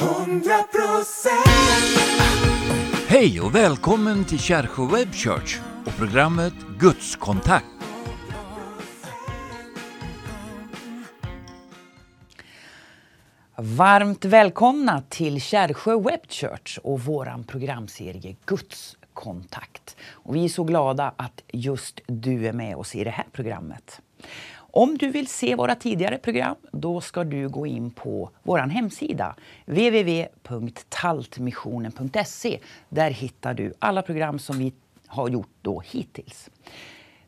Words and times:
100 0.00 0.62
procent 0.62 1.48
Hej 3.08 3.40
och 3.40 3.54
välkommen 3.54 4.24
till 4.24 4.38
Kärsjö 4.38 4.86
Web 4.86 5.14
Church 5.14 5.58
och 5.86 5.96
programmet 5.96 6.52
Gudskontakt. 6.78 7.66
Varmt 13.56 14.24
välkomna 14.24 15.02
till 15.08 15.40
Kärsjö 15.40 15.98
Web 15.98 16.20
Church 16.28 16.78
och 16.78 17.00
vår 17.00 17.44
programserie 17.46 18.36
Guds 18.46 18.96
kontakt. 19.14 19.96
Och 20.10 20.36
vi 20.36 20.44
är 20.44 20.48
så 20.48 20.64
glada 20.64 21.14
att 21.16 21.42
just 21.52 22.00
du 22.06 22.46
är 22.46 22.52
med 22.52 22.76
oss 22.76 22.94
i 22.94 23.04
det 23.04 23.10
här 23.10 23.26
programmet. 23.32 24.00
Om 24.72 24.98
du 24.98 25.08
vill 25.08 25.26
se 25.26 25.54
våra 25.54 25.74
tidigare 25.74 26.18
program 26.18 26.56
då 26.72 27.00
ska 27.00 27.24
du 27.24 27.48
gå 27.48 27.66
in 27.66 27.90
på 27.90 28.30
vår 28.42 28.58
hemsida 28.58 29.34
www.taltmissionen.se. 29.66 32.58
Där 32.88 33.10
hittar 33.10 33.54
du 33.54 33.72
alla 33.78 34.02
program 34.02 34.38
som 34.38 34.58
vi 34.58 34.72
har 35.06 35.28
gjort 35.28 35.50
då 35.62 35.80
hittills. 35.80 36.50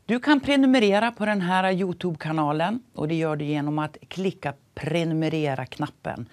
Du 0.07 0.21
kan 0.21 0.41
prenumerera 0.41 1.13
på 1.13 1.27
den 1.27 1.41
här 1.41 1.73
Youtube-kanalen 1.73 2.83
och 2.95 3.09
det 3.09 3.15
gör 3.15 3.37
du 3.37 3.45
genom 3.45 3.79
att 3.79 3.97
klicka 4.09 4.55
prenumerera-knappen. 4.75 6.29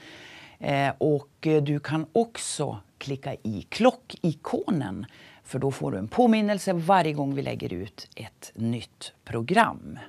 Eh, 0.60 0.94
och 0.98 1.48
eh, 1.48 1.64
du 1.64 1.80
kan 1.80 2.06
också 2.14 2.78
klicka 2.98 3.34
i 3.34 3.66
klockikonen 3.70 5.06
för 5.44 5.60
då 5.60 5.72
får 5.72 5.92
du 5.92 5.98
en 5.98 6.08
påminnelse 6.08 6.74
varje 6.74 7.14
gång 7.14 7.36
vi 7.36 7.42
lägger 7.42 7.74
ut 7.74 8.08
ett 8.16 8.52
nytt 8.56 9.14
program. 9.26 10.00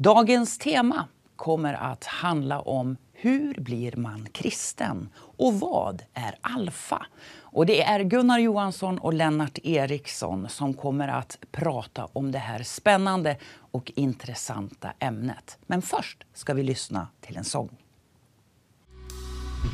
Dagens 0.00 0.58
tema 0.58 1.08
kommer 1.36 1.74
att 1.74 2.04
handla 2.04 2.60
om 2.60 2.96
hur 3.12 3.54
blir 3.54 3.96
man 3.96 4.28
kristen 4.32 5.08
och 5.16 5.54
vad 5.54 6.02
är 6.14 6.38
alfa? 6.40 7.06
Och 7.40 7.66
det 7.66 7.82
är 7.82 8.00
Gunnar 8.00 8.38
Johansson 8.38 8.98
och 8.98 9.12
Lennart 9.12 9.58
Eriksson 9.62 10.48
som 10.48 10.74
kommer 10.74 11.08
att 11.08 11.38
prata 11.52 12.08
om 12.12 12.32
det 12.32 12.38
här 12.38 12.62
spännande 12.62 13.36
och 13.72 13.92
intressanta 13.94 14.92
ämnet. 14.98 15.58
Men 15.66 15.82
först 15.82 16.24
ska 16.34 16.54
vi 16.54 16.62
lyssna 16.62 17.08
till 17.20 17.36
en 17.36 17.44
sång. 17.44 17.70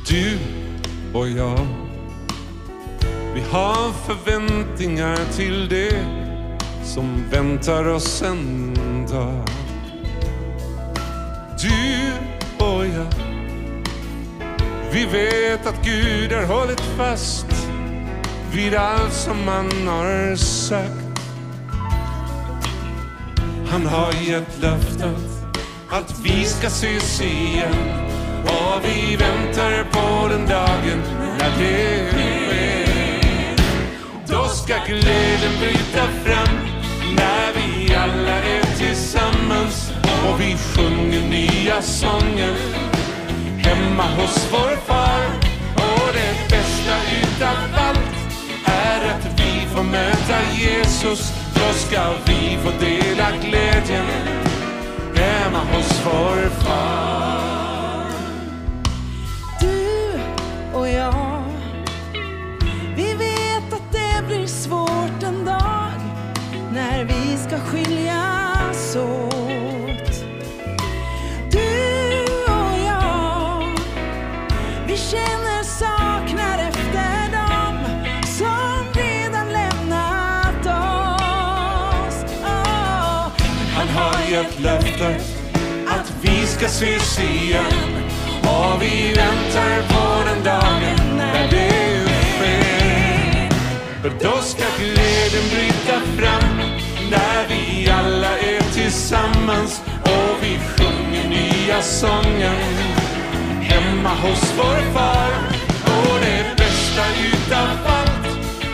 Du 0.09 0.39
och 1.13 1.29
jag 1.29 1.67
Vi 3.33 3.41
har 3.41 3.91
förväntningar 3.91 5.33
till 5.35 5.69
det 5.69 6.05
som 6.83 7.29
väntar 7.31 7.85
oss 7.87 8.21
en 8.21 8.73
dag 9.11 9.64
du 11.65 12.11
och 12.65 12.85
jag 12.85 13.13
Vi 14.91 15.05
vet 15.05 15.67
att 15.67 15.85
Gud 15.85 16.31
har 16.31 16.45
hållit 16.45 16.81
fast 16.81 17.45
vid 18.51 18.75
allt 18.75 19.13
som 19.13 19.47
han 19.47 19.87
har 19.87 20.35
sagt 20.35 21.19
Han 23.69 23.85
har 23.85 24.13
gett 24.13 24.61
löftet 24.61 25.35
att 25.89 26.19
vi 26.23 26.45
ska 26.45 26.67
ses 26.67 27.21
igen 27.21 27.73
och 28.43 28.81
vi 28.83 29.15
väntar 29.15 29.83
på 29.91 30.27
den 30.27 30.45
dagen 30.47 31.01
när 31.39 31.59
det 31.59 32.11
sker. 32.11 32.35
Då 34.27 34.47
ska 34.47 34.73
glädjen 34.87 35.59
bryta 35.59 36.07
fram 36.23 36.64
och 40.35 40.41
vi 40.41 40.57
sjunger 40.57 41.29
nya 41.29 41.81
sånger 41.81 42.55
hemma 43.57 44.03
hos 44.03 44.47
vår 44.51 44.75
far. 44.75 45.25
Och 45.75 46.13
det 46.13 46.49
bästa 46.49 46.95
utav 47.21 47.57
allt 47.73 47.99
är 48.65 49.09
att 49.09 49.39
vi 49.39 49.67
får 49.75 49.83
möta 49.83 50.37
Jesus. 50.53 51.33
Då 51.55 51.73
ska 51.73 52.13
vi 52.25 52.57
få 52.63 52.71
dela 52.79 53.31
glädjen 53.41 54.05
hemma 55.15 55.59
hos 55.59 56.01
vår 56.05 56.49
far. 56.49 57.34
Längtar 84.99 85.19
att 85.87 86.13
vi 86.21 86.47
ska 86.47 86.65
ses 86.65 87.19
igen 87.19 88.03
och 88.41 88.81
vi 88.81 89.13
väntar 89.13 89.81
på 89.87 90.23
den 90.25 90.43
dagen 90.43 91.17
när 91.17 91.49
det 91.51 92.05
sker. 92.37 93.49
För 94.01 94.09
då 94.09 94.41
ska 94.41 94.63
glädjen 94.79 95.49
bryta 95.53 95.99
fram 96.17 96.57
när 97.11 97.47
vi 97.49 97.89
alla 97.89 98.39
är 98.39 98.73
tillsammans 98.73 99.81
och 100.01 100.37
vi 100.41 100.59
sjunger 100.59 101.29
nya 101.29 101.81
sånger 101.81 102.59
hemma 103.61 104.09
hos 104.09 104.53
vår 104.57 104.93
far. 104.93 105.31
Och 105.85 106.19
det 106.21 106.57
bästa 106.57 107.03
utav 107.33 107.67
allt 107.85 108.27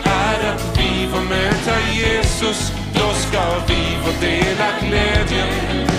är 0.04 0.52
att 0.54 0.78
vi 0.78 1.08
får 1.12 1.22
möta 1.22 1.90
Jesus. 1.92 2.72
Då 2.94 3.12
ska 3.14 3.42
vi 3.68 3.96
få 4.04 4.20
dela 4.20 4.68
glädjen 4.80 5.91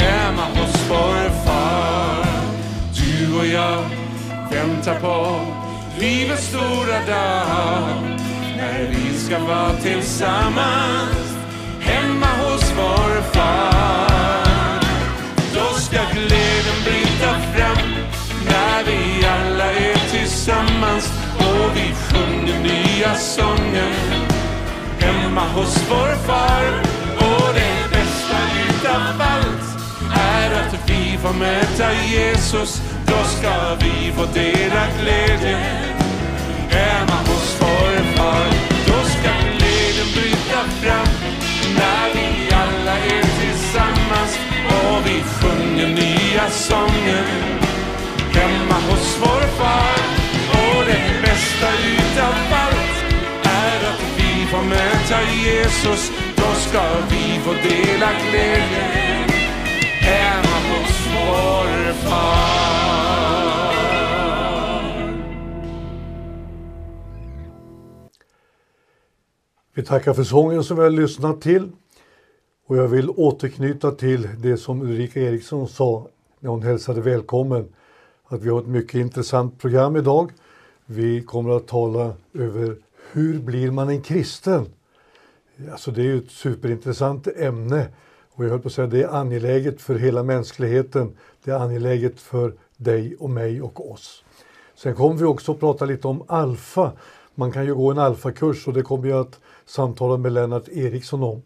hemma 0.00 0.42
hos 0.42 0.90
vår 0.90 1.44
far. 1.44 2.26
Du 2.94 3.38
och 3.38 3.46
jag 3.46 3.84
väntar 4.50 5.00
på 5.00 5.40
livets 5.98 6.46
stora 6.46 7.00
dag 7.06 8.18
när 8.56 8.88
vi 8.90 9.18
ska 9.18 9.38
vara 9.38 9.72
tillsammans 9.72 11.36
hemma 11.80 12.26
hos 12.26 12.72
vår 12.76 13.22
far. 13.22 14.80
Då 15.54 15.78
ska 15.78 15.98
glädjen 16.12 16.80
bryta 16.84 17.34
fram 17.54 17.94
när 18.44 18.84
vi 18.84 19.26
alla 19.26 19.72
är 19.72 20.10
tillsammans 20.10 21.12
och 21.38 21.76
vi 21.76 21.94
sjunger 21.94 22.60
nya 22.60 23.14
sånger 23.14 23.94
hemma 24.98 25.40
hos 25.40 25.76
vår 25.90 26.14
möta 31.90 32.04
Jesus. 32.04 32.82
Då 33.06 33.24
ska 33.24 33.74
vi 33.80 34.12
få 34.12 34.24
dela 34.34 34.86
glädjen 35.02 35.60
hemma 36.70 37.16
hos 37.26 37.56
vår 37.60 38.16
far. 38.16 38.46
Då 38.86 39.08
ska 39.08 39.30
glädjen 39.58 40.06
bryta 40.14 40.60
fram 40.82 41.06
när 41.74 42.14
vi 42.14 42.54
alla 42.54 42.98
är 42.98 43.22
tillsammans 43.40 44.38
och 44.66 45.06
vi 45.06 45.22
sjunger 45.22 45.88
nya 45.88 46.50
sånger 46.50 47.24
hemma 48.32 48.74
hos 48.90 49.18
vår 49.20 49.40
far. 49.40 50.00
Och 50.50 50.84
det 50.86 51.22
bästa 51.22 51.68
utav 51.68 52.34
allt 52.52 53.14
är 53.44 53.88
att 53.90 54.02
vi 54.16 54.46
får 54.46 54.62
möta 54.62 55.22
Jesus. 55.44 56.10
Då 56.36 56.54
ska 56.54 56.82
vi 57.10 57.40
få 57.44 57.52
dela 57.52 58.08
glädjen 58.30 59.19
vår 61.30 61.92
far. 61.92 62.40
Vi 69.74 69.82
tackar 69.82 70.14
för 70.14 70.24
sången 70.24 70.64
som 70.64 70.76
vi 70.76 70.82
har 70.82 70.90
lyssnat 70.90 71.40
till. 71.40 71.68
Och 72.66 72.76
jag 72.76 72.88
vill 72.88 73.10
återknyta 73.10 73.90
till 73.90 74.28
det 74.38 74.56
som 74.56 74.82
Ulrika 74.82 75.20
Eriksson 75.20 75.68
sa 75.68 76.08
när 76.40 76.50
hon 76.50 76.62
hälsade 76.62 77.00
välkommen. 77.00 77.68
Att 78.24 78.42
vi 78.42 78.48
har 78.48 78.60
ett 78.60 78.66
mycket 78.66 78.94
intressant 78.94 79.58
program 79.58 79.96
idag. 79.96 80.32
Vi 80.86 81.22
kommer 81.22 81.56
att 81.56 81.68
tala 81.68 82.12
över 82.34 82.76
hur 83.12 83.38
blir 83.38 83.70
man 83.70 83.88
en 83.88 84.02
kristen? 84.02 84.66
Alltså 85.72 85.90
det 85.90 86.00
är 86.00 86.04
ju 86.04 86.18
ett 86.18 86.30
superintressant 86.30 87.26
ämne. 87.26 87.86
Och 88.40 88.46
jag 88.46 88.50
höll 88.50 88.60
på 88.60 88.68
att 88.68 88.74
säga 88.74 88.86
det 88.86 89.02
är 89.02 89.08
angeläget 89.08 89.80
för 89.80 89.94
hela 89.94 90.22
mänskligheten. 90.22 91.16
Det 91.44 91.50
är 91.50 91.58
angeläget 91.58 92.20
för 92.20 92.54
dig 92.76 93.16
och 93.18 93.30
mig 93.30 93.62
och 93.62 93.92
oss. 93.92 94.24
Sen 94.74 94.94
kommer 94.94 95.16
vi 95.16 95.24
också 95.24 95.52
att 95.52 95.60
prata 95.60 95.84
lite 95.84 96.08
om 96.08 96.24
alfa. 96.26 96.92
Man 97.34 97.52
kan 97.52 97.64
ju 97.64 97.74
gå 97.74 97.90
en 97.90 97.98
alfakurs 97.98 98.68
och 98.68 98.74
det 98.74 98.82
kommer 98.82 99.08
jag 99.08 99.20
att 99.20 99.40
samtala 99.66 100.16
med 100.16 100.32
Lennart 100.32 100.68
Eriksson 100.68 101.22
om. 101.22 101.42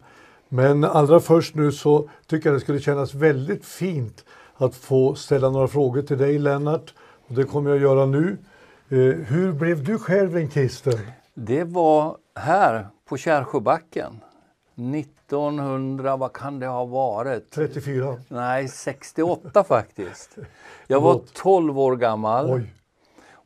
Men 0.49 0.83
allra 0.83 1.19
först 1.19 1.55
nu 1.55 1.71
så 1.71 2.09
tycker 2.27 2.49
jag 2.49 2.55
det 2.55 2.59
skulle 2.59 2.79
kännas 2.79 3.13
väldigt 3.13 3.65
fint 3.65 4.25
att 4.53 4.75
få 4.75 5.15
ställa 5.15 5.49
några 5.49 5.67
frågor 5.67 6.01
till 6.01 6.17
dig 6.17 6.39
Lennart 6.39 6.93
Och 7.27 7.35
det 7.35 7.43
kommer 7.43 7.69
jag 7.69 7.79
göra 7.79 8.05
nu. 8.05 8.37
Eh, 8.89 8.97
hur 9.27 9.51
blev 9.51 9.83
du 9.83 9.99
själv 9.99 10.37
en 10.37 10.49
kristen? 10.49 10.99
Det 11.33 11.63
var 11.63 12.17
här 12.35 12.87
på 13.09 13.17
Kärrsjöbacken. 13.17 14.21
1900, 14.75 16.17
vad 16.17 16.33
kan 16.33 16.59
det 16.59 16.67
ha 16.67 16.85
varit? 16.85 17.51
34? 17.51 18.17
Nej, 18.27 18.67
68 18.67 19.63
faktiskt. 19.63 20.37
Jag 20.87 21.01
var 21.01 21.13
Förlåt. 21.13 21.33
12 21.33 21.79
år 21.79 21.95
gammal. 21.95 22.51
Oj. 22.51 22.73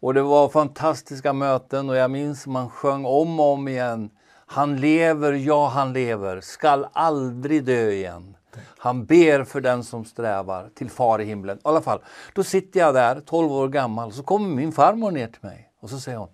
Och 0.01 0.13
det 0.13 0.21
var 0.21 0.49
fantastiska 0.49 1.33
möten 1.33 1.89
och 1.89 1.95
jag 1.95 2.11
minns 2.11 2.47
man 2.47 2.69
sjöng 2.69 3.05
om 3.05 3.39
och 3.39 3.53
om 3.53 3.67
igen. 3.67 4.09
Han 4.45 4.77
lever, 4.77 5.33
ja 5.33 5.67
han 5.67 5.93
lever, 5.93 6.41
skall 6.41 6.87
aldrig 6.93 7.63
dö 7.63 7.89
igen. 7.89 8.35
Han 8.77 9.05
ber 9.05 9.43
för 9.43 9.61
den 9.61 9.83
som 9.83 10.05
strävar 10.05 10.69
till 10.75 10.89
far 10.89 11.21
i 11.21 11.25
himlen. 11.25 11.57
I 11.57 11.61
alla 11.63 11.81
fall, 11.81 11.99
då 12.33 12.43
sitter 12.43 12.79
jag 12.79 12.93
där, 12.93 13.19
12 13.19 13.51
år 13.51 13.67
gammal, 13.67 14.11
så 14.11 14.23
kommer 14.23 14.55
min 14.55 14.71
farmor 14.71 15.11
ner 15.11 15.27
till 15.27 15.41
mig 15.41 15.71
och 15.79 15.89
så 15.89 15.99
säger 15.99 16.17
hon 16.17 16.29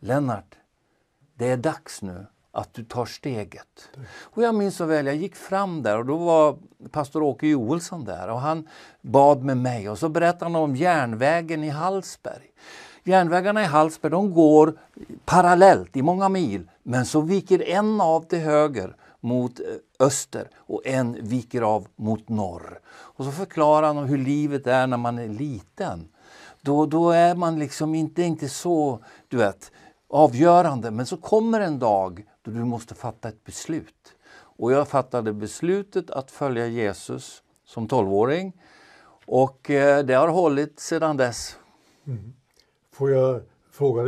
Lennart, 0.00 0.54
det 1.34 1.48
är 1.48 1.56
dags 1.56 2.02
nu 2.02 2.26
att 2.58 2.74
du 2.74 2.84
tar 2.84 3.06
steget. 3.06 3.90
Och 4.20 4.42
jag 4.42 4.54
minns 4.54 4.76
så 4.76 4.84
väl, 4.84 5.06
jag 5.06 5.16
gick 5.16 5.36
fram 5.36 5.82
där 5.82 5.98
och 5.98 6.06
då 6.06 6.16
var 6.16 6.58
pastor 6.90 7.22
Åke 7.22 7.46
Joelsson 7.46 8.04
där 8.04 8.28
och 8.28 8.40
han 8.40 8.68
bad 9.02 9.42
med 9.44 9.56
mig 9.56 9.88
och 9.88 9.98
så 9.98 10.08
berättade 10.08 10.44
han 10.44 10.56
om 10.56 10.76
järnvägen 10.76 11.64
i 11.64 11.68
Hallsberg. 11.68 12.50
Järnvägarna 13.04 13.62
i 13.62 13.66
Hallsberg 13.66 14.10
de 14.10 14.32
går 14.34 14.78
parallellt 15.24 15.96
i 15.96 16.02
många 16.02 16.28
mil 16.28 16.70
men 16.82 17.06
så 17.06 17.20
viker 17.20 17.68
en 17.68 18.00
av 18.00 18.20
till 18.20 18.38
höger 18.38 18.96
mot 19.20 19.60
eh, 19.60 19.66
öster 20.06 20.50
och 20.56 20.86
en 20.86 21.28
viker 21.28 21.62
av 21.62 21.86
mot 21.96 22.28
norr. 22.28 22.80
Och 22.88 23.24
så 23.24 23.30
förklarar 23.30 23.86
han 23.86 23.98
om 23.98 24.04
hur 24.04 24.18
livet 24.18 24.66
är 24.66 24.86
när 24.86 24.96
man 24.96 25.18
är 25.18 25.28
liten. 25.28 26.08
Då, 26.62 26.86
då 26.86 27.10
är 27.10 27.34
man 27.34 27.58
liksom 27.58 27.94
inte, 27.94 28.22
inte 28.22 28.48
så, 28.48 28.98
du 29.28 29.36
vet, 29.36 29.72
avgörande. 30.08 30.90
Men 30.90 31.06
så 31.06 31.16
kommer 31.16 31.60
en 31.60 31.78
dag 31.78 32.24
då 32.42 32.50
du 32.50 32.64
måste 32.64 32.94
fatta 32.94 33.28
ett 33.28 33.44
beslut. 33.44 34.14
Och 34.34 34.72
jag 34.72 34.88
fattade 34.88 35.32
beslutet 35.32 36.10
att 36.10 36.30
följa 36.30 36.66
Jesus 36.66 37.42
som 37.64 37.88
12-åring. 37.88 38.52
Och 39.26 39.70
eh, 39.70 40.04
det 40.04 40.14
har 40.14 40.28
hållit 40.28 40.80
sedan 40.80 41.16
dess. 41.16 41.56
Får 42.92 43.10
jag 43.10 43.40
fråga 43.72 44.02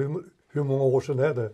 hur 0.52 0.62
många 0.62 0.85
år 0.85 1.00
sedan 1.00 1.19
är 1.19 1.35
det? 1.35 1.50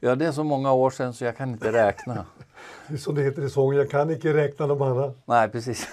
Ja, 0.00 0.14
det 0.14 0.26
är 0.26 0.32
så 0.32 0.44
många 0.44 0.72
år 0.72 0.90
sedan 0.90 1.14
så 1.14 1.24
jag 1.24 1.36
kan 1.36 1.50
inte 1.50 1.72
räkna. 1.72 2.26
Det 2.88 2.94
är 2.94 2.98
som 2.98 3.14
det 3.14 3.22
heter 3.22 3.42
i 3.42 3.50
sången, 3.50 3.78
jag 3.78 3.90
kan 3.90 4.10
inte 4.10 4.34
räkna 4.34 4.66
dem 4.66 4.82
alla. 4.82 5.14
Nej, 5.24 5.48
precis. 5.48 5.88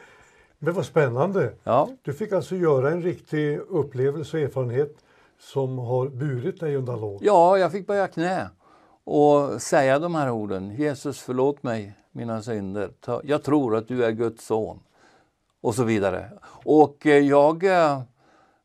Men 0.58 0.74
vad 0.74 0.86
spännande! 0.86 1.52
Ja, 1.64 1.88
Du 2.02 2.12
fick 2.12 2.32
alltså 2.32 2.56
göra 2.56 2.90
en 2.90 3.02
riktig 3.02 3.58
upplevelse 3.58 4.36
och 4.36 4.42
erfarenhet 4.42 4.96
som 5.42 5.78
har 5.78 6.08
burit 6.08 6.60
dig 6.60 6.76
under 6.76 6.92
alla 6.92 7.06
år. 7.06 7.18
ja 7.22 7.58
jag 7.58 7.72
fick 7.72 7.86
böja 7.86 8.08
knä 8.08 8.50
och 9.04 9.62
säga 9.62 9.98
de 9.98 10.14
här 10.14 10.30
orden. 10.30 10.76
Jesus, 10.76 11.20
förlåt 11.20 11.62
mig 11.62 11.94
mina 12.12 12.42
synder. 12.42 12.90
Jag 13.24 13.42
tror 13.42 13.76
att 13.76 13.88
du 13.88 14.04
är 14.04 14.10
Guds 14.10 14.46
son. 14.46 14.80
Och 15.60 15.74
så 15.74 15.84
vidare. 15.84 16.30
Och 16.64 17.06
eh, 17.06 17.18
jag, 17.18 17.64
eh, 17.64 18.02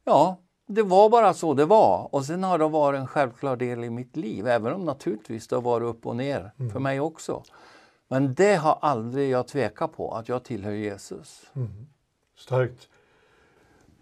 ja, 0.03 0.38
det 0.68 0.83
var 0.83 1.09
bara 1.09 1.33
så 1.33 1.53
det 1.53 1.65
var. 1.65 2.15
Och 2.15 2.25
sen 2.25 2.44
har 2.44 2.57
det 2.57 2.68
varit 2.68 3.00
en 3.00 3.07
självklar 3.07 3.56
del 3.56 3.83
i 3.83 3.89
mitt 3.89 4.18
liv. 4.18 4.47
Även 4.47 4.73
om 4.73 4.85
naturligtvis 4.85 5.47
det 5.47 5.56
har 5.56 5.62
varit 5.62 5.85
upp 5.85 6.06
och 6.06 6.15
ner 6.15 6.51
för 6.73 6.80
mig 6.80 7.00
också. 7.00 7.44
Men 8.07 8.33
det 8.33 8.56
har 8.56 8.77
aldrig 8.81 9.30
jag 9.30 9.47
tvekat 9.47 9.94
på, 9.97 10.12
att 10.12 10.30
jag 10.30 10.44
tillhör 10.44 10.71
Jesus. 10.71 11.51
Starkt. 12.38 12.88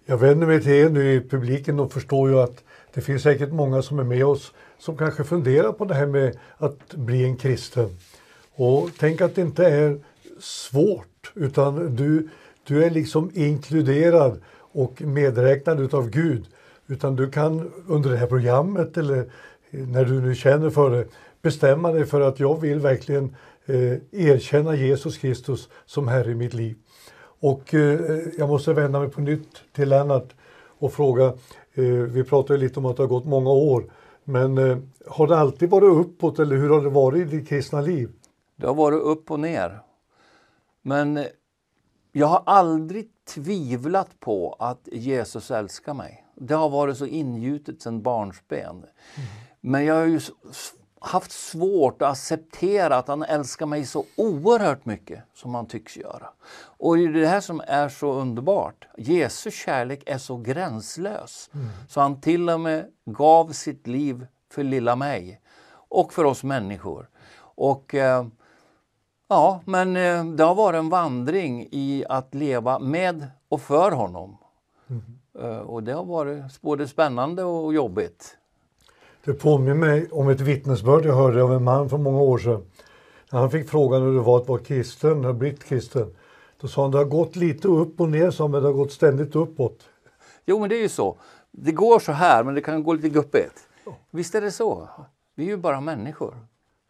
Jag 0.06 0.18
vänder 0.18 0.48
mig 0.48 0.62
till 0.62 0.72
er 0.72 0.90
nu 0.90 1.14
i 1.14 1.30
publiken 1.30 1.80
och 1.80 1.92
förstår 1.92 2.30
ju 2.30 2.40
att 2.40 2.64
det 2.96 3.02
finns 3.02 3.24
säkert 3.24 3.52
många 3.52 3.82
som 3.82 4.00
är 4.00 4.04
med 4.04 4.26
oss 4.26 4.54
som 4.78 4.98
kanske 4.98 5.24
funderar 5.24 5.72
på 5.72 5.86
det 5.86 5.94
här 5.94 6.06
med 6.06 6.38
att 6.58 6.94
bli 6.94 7.24
en 7.24 7.38
kristen. 7.38 7.90
Och 8.56 8.90
tänk 9.00 9.22
att 9.22 9.36
det 9.36 9.42
inte 9.42 9.66
är 9.66 10.00
svårt 10.40 11.32
utan 11.34 11.96
du, 11.96 12.30
du 12.64 12.84
är 12.84 12.90
liksom 12.90 13.32
inkluderad 13.34 14.42
och 14.58 15.02
medräknad 15.02 15.80
utav 15.80 16.10
Gud. 16.10 16.46
Utan 16.88 17.16
du 17.16 17.32
kan 17.32 17.72
under 17.88 18.10
det 18.10 18.18
här 18.18 18.28
programmet 18.28 18.98
eller 18.98 19.32
när 19.70 20.06
du 20.06 20.22
nu 20.22 20.36
känner 20.36 20.70
för 20.70 20.92
det 20.92 21.06
bestämma 21.42 21.92
dig 21.92 22.06
för 22.06 22.22
att 22.22 22.40
jag 22.40 22.62
vill 22.62 22.80
verkligen 22.80 23.36
eh, 23.66 23.98
erkänna 24.12 24.76
Jesus 24.76 25.18
Kristus 25.18 25.70
som 25.86 26.08
Herre 26.08 26.32
i 26.32 26.36
mitt 26.36 26.54
liv. 26.54 26.76
Och 27.40 27.74
eh, 27.74 28.00
jag 28.38 28.50
måste 28.50 28.74
vända 28.74 29.00
mig 29.00 29.10
på 29.10 29.22
nytt 29.22 29.62
till 29.76 29.90
Lennart 29.90 30.30
och 30.80 30.94
fråga, 30.94 31.34
vi 31.84 32.24
pratade 32.24 32.60
lite 32.60 32.80
om 32.80 32.86
att 32.86 32.98
det 32.98 33.04
har 33.04 33.08
gått 33.08 33.26
många 33.26 33.50
år, 33.50 33.92
men 34.24 34.58
eh, 34.58 34.78
har 35.08 35.28
det 35.28 35.38
alltid 35.38 35.70
varit 35.70 36.06
uppåt 36.06 36.40
eller 36.40 36.56
hur 36.56 36.70
har 36.70 36.82
det 36.82 36.90
varit 36.90 37.28
i 37.28 37.38
ditt 37.38 37.50
kristna 37.50 37.82
liv? 37.82 38.12
Det 38.56 38.68
har 38.68 38.76
varit 38.76 39.04
upp 39.04 39.32
och 39.32 39.40
ner. 39.40 39.80
Men 40.82 41.18
eh, 41.18 41.26
jag 42.12 42.28
har 42.28 42.44
aldrig 42.46 43.10
tvivlat 43.34 44.20
på 44.20 44.56
att 44.60 44.88
Jesus 44.92 45.52
älskar 45.52 45.94
mig. 45.94 46.26
Det 46.36 46.54
har 46.54 46.70
varit 46.70 46.98
så 46.98 47.06
ingjutet 47.06 47.82
sedan 47.82 48.02
barnsben. 48.02 48.86
Men 49.62 49.86
jag 49.86 49.96
har 49.96 50.06
ju 50.06 50.20
haft 51.06 51.32
svårt 51.32 52.02
att 52.02 52.12
acceptera 52.12 52.98
att 52.98 53.08
han 53.08 53.24
älskar 53.24 53.66
mig 53.66 53.86
så 53.86 54.06
oerhört 54.16 54.86
mycket 54.86 55.24
som 55.34 55.56
han 55.56 55.66
tycks 55.66 55.98
göra. 55.98 56.30
Och 56.78 56.98
det 56.98 57.04
är 57.04 57.10
det 57.10 57.28
här 57.28 57.42
som 57.42 57.62
är 57.68 57.90
så 57.90 58.14
underbart. 58.14 58.88
Jesu 58.98 59.52
kärlek 59.52 60.04
är 60.06 60.18
så 60.18 60.38
gränslös. 60.38 61.50
Så 61.90 62.02
han 62.02 62.22
till 62.22 62.50
och 62.50 62.60
med 62.60 62.86
gav 63.06 63.52
sitt 63.52 63.88
liv 63.88 64.28
för 64.52 64.64
lilla 64.64 64.96
mig. 64.96 65.42
Och 65.90 66.14
för 66.14 66.24
oss 66.24 66.44
människor. 66.44 67.10
Och 67.38 67.96
eh, 67.96 68.26
Ja, 69.28 69.62
men 69.66 69.96
eh, 69.96 70.26
det 70.26 70.44
har 70.44 70.56
varit 70.56 70.78
en 70.78 70.90
vandring 70.90 71.68
i 71.72 72.06
att 72.10 72.34
leva 72.36 72.80
med 72.80 73.28
och 73.50 73.62
för 73.62 73.92
honom. 73.92 74.38
Eh, 75.40 75.58
Och 75.58 75.84
det 75.84 75.92
har 75.94 76.06
varit 76.06 76.62
både 76.62 76.88
spännande 76.88 77.44
och 77.44 77.74
jobbigt. 77.74 78.38
Det 79.26 79.34
påminner 79.34 79.74
mig 79.74 80.08
om 80.12 80.30
ett 80.30 80.42
vittnesbörd 80.42 81.06
jag 81.06 81.16
hörde 81.16 81.44
av 81.44 81.54
en 81.54 81.64
man 81.64 81.90
för 81.90 81.98
många 81.98 82.22
år 82.22 82.38
sedan. 82.38 82.66
När 83.32 83.40
han 83.40 83.52
fick 83.52 83.70
frågan 83.70 84.02
hur 84.02 84.14
det 84.14 84.20
var 84.20 84.38
att 84.38 84.48
vara 84.48 84.60
kristen, 84.60 85.26
att 85.26 85.36
blivit 85.36 85.64
kristen. 85.64 86.16
Då 86.62 86.68
sa 86.68 86.82
han, 86.82 86.92
det 86.92 86.98
har 86.98 87.06
gått 87.06 87.36
lite 87.36 87.68
upp 87.68 88.02
och 88.02 88.10
ner, 88.10 88.32
sa 88.32 88.44
han, 88.44 88.52
men 88.52 88.62
det 88.62 88.68
har 88.68 88.74
gått 88.74 88.92
ständigt 88.92 89.36
uppåt. 89.36 89.80
Jo, 90.46 90.60
men 90.60 90.70
det 90.70 90.76
är 90.76 90.82
ju 90.82 90.90
så. 90.90 91.18
Det 91.52 91.72
går 91.72 92.00
så 92.00 92.12
här, 92.12 92.44
men 92.44 92.56
det 92.56 92.62
kan 92.62 92.84
gå 92.84 92.94
lite 92.94 93.10
guppigt. 93.10 93.68
Visst 94.12 94.36
är 94.36 94.42
det 94.42 94.52
så? 94.52 94.90
Vi 95.36 95.44
är 95.44 95.48
ju 95.48 95.58
bara 95.58 95.82
människor. 95.82 96.38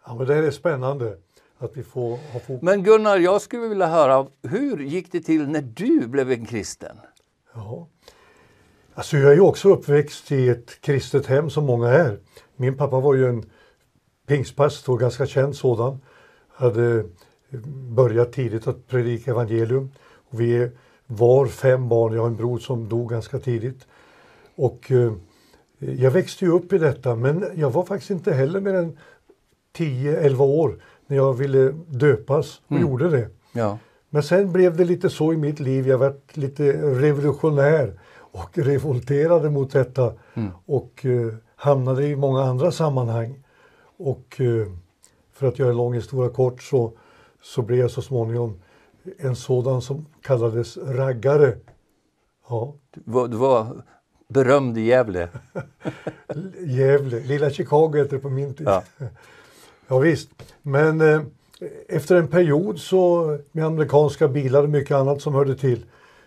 Ja, 0.05 0.15
men 0.15 0.27
det 0.27 0.35
är 0.35 0.51
spännande 0.51 1.17
att 1.57 1.77
vi 1.77 1.83
får 1.83 2.09
ha 2.09 2.39
fokus. 2.39 2.61
Men 2.61 2.83
Gunnar, 2.83 3.17
jag 3.17 3.41
skulle 3.41 3.67
vilja 3.67 3.87
höra, 3.87 4.27
hur 4.43 4.77
gick 4.77 5.11
det 5.11 5.21
till 5.21 5.47
när 5.47 5.61
du 5.61 6.07
blev 6.07 6.31
en 6.31 6.45
kristen? 6.45 6.97
Ja. 7.53 7.87
Alltså 8.97 9.17
jag 9.17 9.33
är 9.33 9.39
också 9.39 9.69
uppväxt 9.69 10.31
i 10.31 10.49
ett 10.49 10.81
kristet 10.81 11.25
hem 11.25 11.49
som 11.49 11.65
många 11.65 11.89
är. 11.89 12.19
Min 12.55 12.77
pappa 12.77 12.99
var 12.99 13.13
ju 13.13 13.27
en 13.27 13.43
pingstpastor, 14.27 14.97
ganska 14.97 15.25
känd 15.25 15.55
sådan. 15.55 15.99
Hade 16.47 17.05
börjat 17.89 18.31
tidigt 18.31 18.67
att 18.67 18.87
predika 18.87 19.31
evangelium. 19.31 19.91
Och 20.29 20.39
vi 20.41 20.69
var 21.07 21.45
fem 21.45 21.89
barn, 21.89 22.13
jag 22.13 22.21
har 22.21 22.27
en 22.27 22.35
bror 22.35 22.59
som 22.59 22.89
dog 22.89 23.09
ganska 23.09 23.39
tidigt. 23.39 23.87
Och 24.55 24.91
eh, 24.91 25.13
jag 25.79 26.11
växte 26.11 26.45
ju 26.45 26.51
upp 26.51 26.73
i 26.73 26.77
detta 26.77 27.15
men 27.15 27.45
jag 27.55 27.71
var 27.71 27.85
faktiskt 27.85 28.11
inte 28.11 28.33
heller 28.33 28.61
mer 28.61 28.73
än 28.73 28.97
10-11 29.77 30.41
år 30.41 30.79
när 31.07 31.17
jag 31.17 31.33
ville 31.33 31.73
döpas 31.87 32.61
och 32.67 32.79
gjorde 32.79 33.09
det. 33.09 33.29
Ja. 33.51 33.77
Men 34.09 34.23
sen 34.23 34.51
blev 34.51 34.77
det 34.77 34.85
lite 34.85 35.09
så 35.09 35.33
i 35.33 35.37
mitt 35.37 35.59
liv. 35.59 35.87
Jag 35.87 35.97
var 35.97 36.15
lite 36.33 36.73
revolutionär 36.99 37.99
och 38.35 38.57
revolterade 38.57 39.49
mot 39.49 39.71
detta 39.71 40.13
och 40.65 41.05
eh, 41.05 41.33
hamnade 41.55 42.07
i 42.07 42.15
många 42.15 42.43
andra 42.43 42.71
sammanhang. 42.71 43.43
Och 43.97 44.41
eh, 44.41 44.67
för 45.33 45.47
att 45.47 45.59
göra 45.59 45.69
en 45.69 45.77
lång 45.77 45.93
historia 45.93 46.29
kort 46.29 46.61
så, 46.61 46.91
så 47.41 47.61
blev 47.61 47.79
jag 47.79 47.91
så 47.91 48.01
småningom 48.01 48.61
en 49.17 49.35
sådan 49.35 49.81
som 49.81 50.05
kallades 50.21 50.77
raggare. 50.77 51.57
Ja, 52.49 52.75
Du 52.93 53.01
var, 53.05 53.27
du 53.27 53.37
var 53.37 53.83
berömd 54.27 54.77
i 54.77 54.81
Gävle. 54.81 55.29
Gävle, 56.65 57.19
lilla 57.19 57.49
Chicago 57.49 57.93
heter 57.95 58.15
det 58.15 58.19
på 58.21 58.29
min 58.29 58.53
tid. 58.53 58.67
Ja. 58.67 58.83
Ja, 59.87 59.99
visst. 59.99 60.29
Men 60.61 61.01
eh, 61.01 61.21
efter 61.87 62.15
en 62.15 62.27
period 62.27 62.79
så 62.79 63.37
med 63.51 63.65
amerikanska 63.65 64.27
bilar 64.27 64.63
och 64.63 64.69
mycket 64.69 64.95
annat 64.95 65.21
som 65.21 65.33
hörde 65.35 65.55
till 65.55 65.85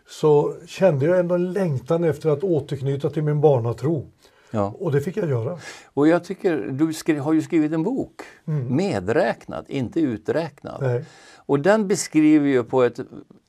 så 0.09 0.55
kände 0.67 1.07
jag 1.07 1.19
ändå 1.19 1.35
en 1.35 1.53
längtan 1.53 2.05
efter 2.05 2.31
att 2.31 2.45
återknyta 2.45 3.11
till 3.11 3.23
min 3.23 3.41
barnatro. 3.41 4.07
Ja. 4.51 4.75
Och 4.79 4.93
det 4.93 5.01
fick 5.01 5.17
jag 5.17 5.29
göra. 5.29 5.59
Och 5.95 6.09
jag 6.09 6.25
tycker, 6.25 6.57
du 6.71 6.93
skri, 6.93 7.17
har 7.17 7.33
ju 7.33 7.43
skrivit 7.43 7.73
en 7.73 7.83
bok, 7.83 8.23
Medräknad, 8.69 9.65
inte 9.69 10.01
uträknad. 10.01 10.83
Nej. 10.83 11.05
Och 11.37 11.61
den 11.61 11.89
beskriver 11.89 12.49
ju 12.49 12.65
på 12.65 12.83
ett 12.83 13.01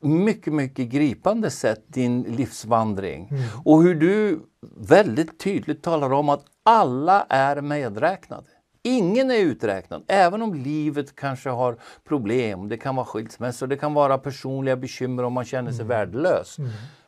mycket, 0.01 0.53
mycket 0.53 0.89
gripande 0.89 1.49
sätt 1.49 1.83
din 1.87 2.21
livsvandring. 2.23 3.33
Och 3.63 3.83
hur 3.83 3.95
du 3.95 4.39
väldigt 4.77 5.39
tydligt 5.39 5.83
talar 5.83 6.13
om 6.13 6.29
att 6.29 6.45
alla 6.63 7.25
är 7.29 7.61
medräknade. 7.61 8.47
Ingen 8.89 9.31
är 9.31 9.37
uträknad, 9.39 10.03
även 10.07 10.41
om 10.41 10.53
livet 10.53 11.15
kanske 11.15 11.49
har 11.49 11.77
problem. 12.07 12.69
Det 12.69 12.77
kan 12.77 12.95
vara 12.95 13.05
skilsmässor, 13.05 13.67
det 13.67 13.77
kan 13.77 13.93
vara 13.93 14.17
personliga 14.17 14.75
bekymmer 14.75 15.23
om 15.23 15.33
man 15.33 15.45
känner 15.45 15.71
sig 15.71 15.85
värdelös. 15.85 16.57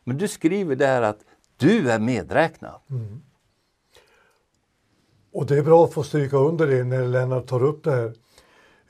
Men 0.04 0.18
du 0.18 0.28
skriver 0.28 0.76
där 0.76 1.02
att 1.02 1.20
du 1.58 1.92
är 1.92 2.00
medräknad. 2.00 2.76
Och 5.34 5.46
det 5.46 5.58
är 5.58 5.64
bra 5.64 5.84
att 5.86 5.94
få 5.94 6.04
stryka 6.04 6.38
under 6.38 6.68
det 6.68 6.84
när 6.84 7.08
Lennart 7.08 7.48
tar 7.48 7.64
upp 7.64 7.84
det 7.84 7.92
här. 7.92 8.14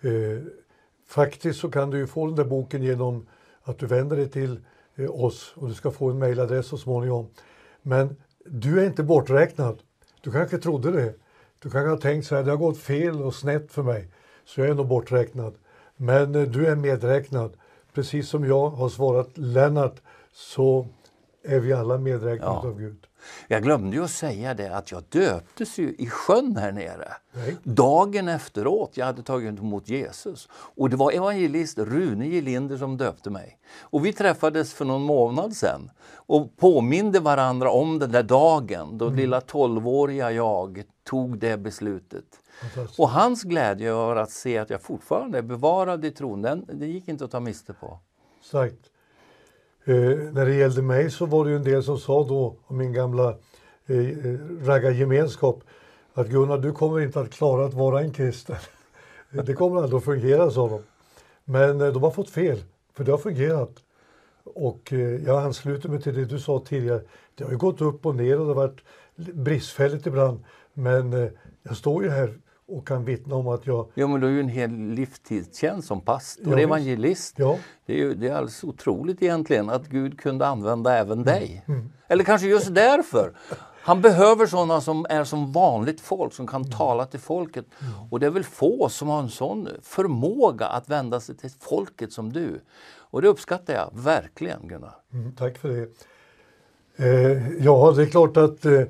Eh, 0.01 0.41
faktiskt 1.07 1.60
så 1.60 1.71
kan 1.71 1.89
du 1.89 1.98
ju 1.98 2.07
få 2.07 2.25
den 2.25 2.36
där 2.36 2.43
boken 2.45 2.83
genom 2.83 3.27
att 3.63 3.79
du 3.79 3.86
vänder 3.86 4.15
dig 4.17 4.29
till 4.29 4.60
eh, 4.95 5.24
oss 5.24 5.53
och 5.55 5.67
du 5.67 5.74
ska 5.74 5.91
få 5.91 6.10
en 6.10 6.19
mejladress 6.19 6.67
så 6.67 6.77
småningom. 6.77 7.27
Men 7.81 8.15
du 8.45 8.81
är 8.81 8.86
inte 8.86 9.03
borträknad. 9.03 9.79
Du 10.21 10.31
kanske 10.31 10.57
trodde 10.57 10.91
det. 10.91 11.13
Du 11.61 11.69
kanske 11.69 11.89
har 11.89 11.97
tänkt 11.97 12.27
så 12.27 12.35
här, 12.35 12.43
det 12.43 12.51
har 12.51 12.57
gått 12.57 12.77
fel 12.77 13.21
och 13.21 13.35
snett 13.35 13.71
för 13.71 13.83
mig, 13.83 14.07
så 14.45 14.61
jag 14.61 14.69
är 14.69 14.73
nog 14.73 14.87
borträknad. 14.87 15.53
Men 15.95 16.35
eh, 16.35 16.41
du 16.41 16.67
är 16.67 16.75
medräknad. 16.75 17.53
Precis 17.93 18.29
som 18.29 18.45
jag 18.45 18.69
har 18.69 18.89
svarat 18.89 19.37
Lennart 19.37 19.95
så 20.33 20.87
är 21.43 21.59
vi 21.59 21.73
alla 21.73 21.97
medräknade 21.97 22.51
Ja. 22.63 22.67
av 22.69 22.79
Gud. 22.79 22.97
Jag 23.47 23.63
glömde 23.63 23.97
ju 23.97 24.03
att 24.03 24.11
säga 24.11 24.53
det 24.53 24.77
att 24.77 24.91
jag 24.91 25.03
döptes 25.09 25.77
ju 25.77 25.95
i 25.97 26.07
sjön 26.07 26.57
här 26.57 26.71
nere. 26.71 27.13
Nej. 27.31 27.57
Dagen 27.63 28.27
efteråt 28.27 28.97
jag 28.97 29.05
hade 29.05 29.23
tagit 29.23 29.59
emot 29.59 29.89
Jesus. 29.89 30.49
Och 30.53 30.89
det 30.89 30.95
var 30.95 31.11
evangelist 31.11 31.77
Rune 31.77 32.27
Gelinder 32.27 32.77
som 32.77 32.97
döpte 32.97 33.29
mig. 33.29 33.57
Och 33.79 34.05
vi 34.05 34.13
träffades 34.13 34.73
för 34.73 34.85
någon 34.85 35.01
månad 35.01 35.55
sedan 35.55 35.91
och 36.13 36.57
påminde 36.57 37.19
varandra 37.19 37.71
om 37.71 37.99
den 37.99 38.11
där 38.11 38.23
dagen 38.23 38.97
då 38.97 39.09
lilla 39.09 39.41
tolvåriga 39.41 40.31
jag 40.31 40.83
tog 41.03 41.37
det 41.37 41.57
beslutet. 41.57 42.25
Och 42.97 43.09
hans 43.09 43.43
glädje 43.43 43.91
över 43.91 44.15
att 44.15 44.31
se 44.31 44.57
att 44.57 44.69
jag 44.69 44.81
fortfarande 44.81 45.37
är 45.37 45.41
bevarad 45.41 46.05
i 46.05 46.11
tron, 46.11 46.41
den, 46.41 46.65
det 46.73 46.87
gick 46.87 47.07
inte 47.07 47.25
att 47.25 47.31
ta 47.31 47.39
miste 47.39 47.73
på. 47.73 47.99
Sagt. 48.41 48.91
Eh, 49.85 49.95
när 50.33 50.45
det 50.45 50.55
gällde 50.55 50.81
mig 50.81 51.11
så 51.11 51.25
var 51.25 51.45
det 51.45 51.51
ju 51.51 51.57
en 51.57 51.63
del 51.63 51.83
som 51.83 51.97
sa 51.97 52.23
då 52.23 52.55
om 52.67 52.77
min 52.77 52.93
gamla 52.93 53.29
eh, 53.85 53.97
eh, 53.97 54.39
raggargemenskap 54.61 55.63
att 56.13 56.27
Gunnar, 56.27 56.57
du 56.57 56.71
kommer 56.71 57.00
inte 57.00 57.19
att 57.19 57.31
klara 57.31 57.65
att 57.65 57.73
vara 57.73 58.01
en 58.01 58.13
kristen. 58.13 58.55
det 59.29 59.53
kommer 59.53 59.81
aldrig 59.81 59.97
att 59.97 60.05
fungera, 60.05 60.51
sa 60.51 60.69
de. 60.69 60.83
Men 61.45 61.81
eh, 61.81 61.93
de 61.93 62.03
har 62.03 62.11
fått 62.11 62.29
fel, 62.29 62.63
för 62.93 63.03
det 63.03 63.11
har 63.11 63.17
fungerat. 63.17 63.75
Och 64.43 64.93
eh, 64.93 65.00
jag 65.00 65.43
ansluter 65.43 65.89
mig 65.89 66.01
till 66.01 66.15
det 66.15 66.25
du 66.25 66.39
sa 66.39 66.63
tidigare. 66.67 67.01
Det 67.35 67.43
har 67.43 67.51
ju 67.51 67.57
gått 67.57 67.81
upp 67.81 68.05
och 68.05 68.15
ner 68.15 68.39
och 68.39 68.45
det 68.45 68.53
har 68.53 68.55
varit 68.55 68.81
bristfälligt 69.15 70.07
ibland. 70.07 70.43
Men 70.73 71.13
eh, 71.13 71.29
jag 71.63 71.77
står 71.77 72.03
ju 72.03 72.09
här 72.09 72.33
och 72.77 72.87
kan 72.87 73.05
vittna 73.05 73.35
om 73.35 73.47
att 73.47 73.67
jag 73.67 73.87
Ja, 73.93 74.07
men 74.07 74.19
du 74.21 74.27
har 74.27 74.31
ju 74.33 74.39
en 74.39 74.49
hel 74.49 74.71
livstidstjänst 74.71 75.87
som 75.87 76.01
pastor, 76.01 76.45
Ja, 76.49 76.55
visst. 76.55 76.63
evangelist. 76.65 77.33
Ja. 77.37 77.57
Det 77.85 77.93
är 77.93 77.97
ju 77.97 78.13
det 78.13 78.27
är 78.27 78.31
alldeles 78.33 78.63
otroligt 78.63 79.21
egentligen 79.23 79.69
att 79.69 79.87
Gud 79.87 80.19
kunde 80.19 80.47
använda 80.47 80.97
även 80.97 81.11
Mm. 81.11 81.23
dig. 81.25 81.65
Eller 82.07 82.23
kanske 82.23 82.47
just 82.47 82.75
därför. 82.75 83.33
Han 83.83 84.01
behöver 84.01 84.45
sådana 84.45 84.81
som 84.81 85.05
är 85.09 85.23
som 85.23 85.51
vanligt 85.51 86.01
folk, 86.01 86.33
som 86.33 86.43
Mm. 86.43 86.51
kan 86.51 86.71
tala 86.77 87.05
till 87.05 87.19
folket. 87.19 87.65
Och 88.09 88.19
det 88.19 88.25
är 88.25 88.29
väl 88.29 88.43
få 88.43 88.89
som 88.89 89.07
har 89.07 89.19
en 89.19 89.29
sån 89.29 89.67
förmåga 89.81 90.65
att 90.67 90.89
vända 90.89 91.19
sig 91.19 91.35
till 91.37 91.49
folket 91.59 92.13
som 92.13 92.33
du. 92.33 92.61
Och 92.97 93.21
det 93.21 93.27
uppskattar 93.27 93.73
jag 93.73 93.89
verkligen 93.93 94.67
Gunnar. 94.67 94.95
Mm, 95.13 95.31
tack 95.31 95.57
för 95.57 95.69
det. 95.69 95.87
Eh, 96.97 97.53
ja, 97.65 97.93
det 97.95 98.01
är 98.01 98.05
klart 98.05 98.37
att 98.37 98.65
eh, 98.65 98.81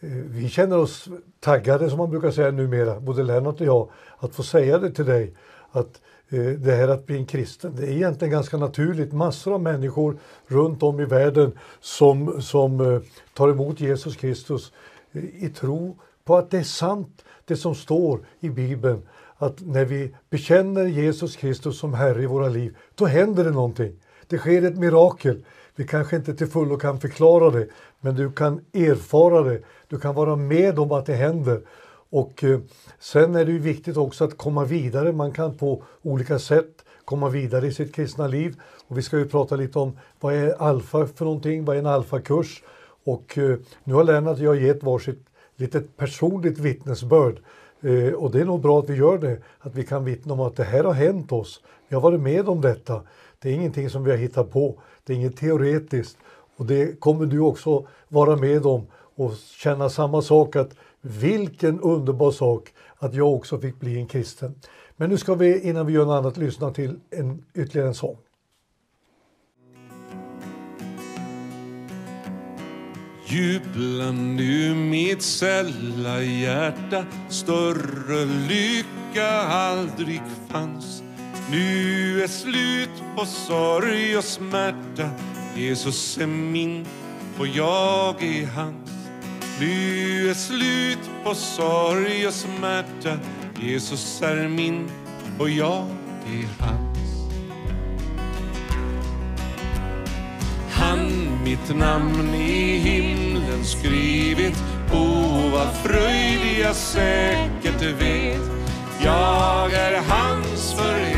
Eh, 0.00 0.08
vi 0.10 0.48
känner 0.48 0.78
oss 0.78 1.08
taggade 1.40 1.88
som 1.88 1.98
man 1.98 2.10
brukar 2.10 2.30
säga 2.30 2.50
numera, 2.50 3.00
både 3.00 3.22
Lennart 3.22 3.60
och 3.60 3.66
jag, 3.66 3.88
att 4.18 4.34
få 4.34 4.42
säga 4.42 4.78
det 4.78 4.90
till 4.90 5.04
dig. 5.04 5.34
Att 5.70 6.00
eh, 6.28 6.40
det 6.40 6.72
här 6.72 6.88
att 6.88 7.06
bli 7.06 7.16
en 7.16 7.26
kristen, 7.26 7.76
det 7.76 7.86
är 7.86 7.90
egentligen 7.90 8.32
ganska 8.32 8.56
naturligt. 8.56 9.12
Massor 9.12 9.54
av 9.54 9.62
människor 9.62 10.18
runt 10.46 10.82
om 10.82 11.00
i 11.00 11.04
världen 11.04 11.52
som, 11.80 12.42
som 12.42 12.80
eh, 12.80 13.00
tar 13.34 13.48
emot 13.48 13.80
Jesus 13.80 14.16
Kristus 14.16 14.72
i 15.12 15.48
tro 15.48 15.98
på 16.24 16.36
att 16.36 16.50
det 16.50 16.58
är 16.58 16.62
sant 16.62 17.24
det 17.44 17.56
som 17.56 17.74
står 17.74 18.20
i 18.40 18.48
Bibeln. 18.48 19.02
Att 19.36 19.60
när 19.60 19.84
vi 19.84 20.14
bekänner 20.30 20.86
Jesus 20.86 21.36
Kristus 21.36 21.78
som 21.78 21.94
Herre 21.94 22.22
i 22.22 22.26
våra 22.26 22.48
liv, 22.48 22.76
då 22.94 23.06
händer 23.06 23.44
det 23.44 23.50
någonting. 23.50 23.92
Det 24.26 24.38
sker 24.38 24.62
ett 24.62 24.78
mirakel. 24.78 25.44
Vi 25.78 25.86
kanske 25.86 26.16
inte 26.16 26.34
till 26.34 26.46
fullo 26.46 26.76
kan 26.76 27.00
förklara 27.00 27.50
det, 27.50 27.68
men 28.00 28.14
du 28.14 28.32
kan 28.32 28.60
erfara 28.72 29.42
det. 29.42 29.62
Du 29.88 29.98
kan 29.98 30.14
vara 30.14 30.36
med 30.36 30.78
om 30.78 30.92
att 30.92 31.06
det 31.06 31.14
händer. 31.14 31.60
Och 32.10 32.44
eh, 32.44 32.60
sen 32.98 33.34
är 33.34 33.44
det 33.44 33.52
ju 33.52 33.58
viktigt 33.58 33.96
också 33.96 34.24
att 34.24 34.36
komma 34.36 34.64
vidare. 34.64 35.12
Man 35.12 35.32
kan 35.32 35.56
på 35.56 35.82
olika 36.02 36.38
sätt 36.38 36.84
komma 37.04 37.28
vidare 37.28 37.66
i 37.66 37.72
sitt 37.72 37.94
kristna 37.94 38.26
liv. 38.26 38.60
Och 38.88 38.98
vi 38.98 39.02
ska 39.02 39.18
ju 39.18 39.28
prata 39.28 39.56
lite 39.56 39.78
om 39.78 39.98
vad 40.20 40.34
är 40.34 40.62
alfa 40.62 41.06
för 41.06 41.24
någonting? 41.24 41.64
Vad 41.64 41.76
är 41.76 41.80
en 41.80 41.86
alfakurs? 41.86 42.62
Och 43.04 43.38
eh, 43.38 43.58
nu 43.84 43.94
har 43.94 44.04
Lennart 44.04 44.38
och 44.38 44.44
jag 44.44 44.62
gett 44.62 44.82
varsitt 44.82 45.26
litet 45.56 45.96
personligt 45.96 46.58
vittnesbörd. 46.58 47.38
Eh, 47.80 48.12
och 48.12 48.30
det 48.30 48.40
är 48.40 48.44
nog 48.44 48.60
bra 48.60 48.78
att 48.78 48.90
vi 48.90 48.94
gör 48.94 49.18
det, 49.18 49.38
att 49.58 49.74
vi 49.74 49.84
kan 49.84 50.04
vittna 50.04 50.32
om 50.32 50.40
att 50.40 50.56
det 50.56 50.64
här 50.64 50.84
har 50.84 50.92
hänt 50.92 51.32
oss. 51.32 51.60
Vi 51.88 51.94
har 51.94 52.02
varit 52.02 52.20
med 52.20 52.48
om 52.48 52.60
detta. 52.60 53.02
Det 53.42 53.48
är 53.50 53.54
ingenting 53.54 53.90
som 53.90 54.04
vi 54.04 54.10
har 54.10 54.18
hittat 54.18 54.50
på. 54.50 54.80
Det 55.04 55.12
är 55.12 55.16
inget 55.16 55.36
teoretiskt. 55.36 56.18
Och 56.56 56.66
det 56.66 57.00
kommer 57.00 57.26
du 57.26 57.40
också 57.40 57.86
vara 58.08 58.36
med 58.36 58.66
om 58.66 58.86
och 59.14 59.32
känna 59.36 59.90
samma 59.90 60.22
sak 60.22 60.56
att 60.56 60.74
vilken 61.00 61.80
underbar 61.80 62.30
sak 62.30 62.72
att 62.96 63.14
jag 63.14 63.34
också 63.34 63.58
fick 63.58 63.80
bli 63.80 63.98
en 63.98 64.06
kristen. 64.06 64.54
Men 64.96 65.10
nu 65.10 65.18
ska 65.18 65.34
vi 65.34 65.60
innan 65.60 65.86
vi 65.86 65.92
gör 65.92 66.04
något 66.04 66.18
annat 66.18 66.36
lyssna 66.36 66.70
till 66.70 67.00
en, 67.10 67.44
ytterligare 67.54 67.88
en 67.88 67.94
sång. 67.94 68.16
Jubla 73.26 74.10
nu 74.10 74.74
mitt 74.74 75.22
sälla 75.22 76.22
hjärta 76.22 77.06
Större 77.28 78.24
lycka 78.24 79.28
aldrig 79.42 80.22
fanns 80.48 81.02
nu 81.50 82.22
är 82.22 82.28
slut 82.28 83.02
på 83.16 83.26
sorg 83.26 84.16
och 84.18 84.24
smärta. 84.24 85.10
Jesus 85.56 86.18
är 86.18 86.26
min 86.26 86.86
och 87.38 87.46
jag 87.46 88.22
är 88.22 88.46
hans. 88.46 88.90
Nu 89.60 90.30
är 90.30 90.34
slut 90.34 91.10
på 91.24 91.34
sorg 91.34 92.26
och 92.26 92.34
smärta. 92.34 93.18
Jesus 93.60 94.22
är 94.22 94.48
min 94.48 94.90
och 95.38 95.50
jag 95.50 95.86
är 96.26 96.64
hans. 96.64 96.98
Han 100.72 101.28
mitt 101.44 101.76
namn 101.76 102.34
i 102.34 102.78
himlen 102.78 103.64
skrivit 103.64 104.56
O 104.92 105.04
vad 105.52 105.68
fröjd 105.74 106.58
jag 106.60 106.76
säkert 106.76 107.82
vet. 107.82 108.50
Jag 109.04 109.72
är 109.72 110.02
hans 110.08 110.72
för 110.72 110.98
er 110.98 111.17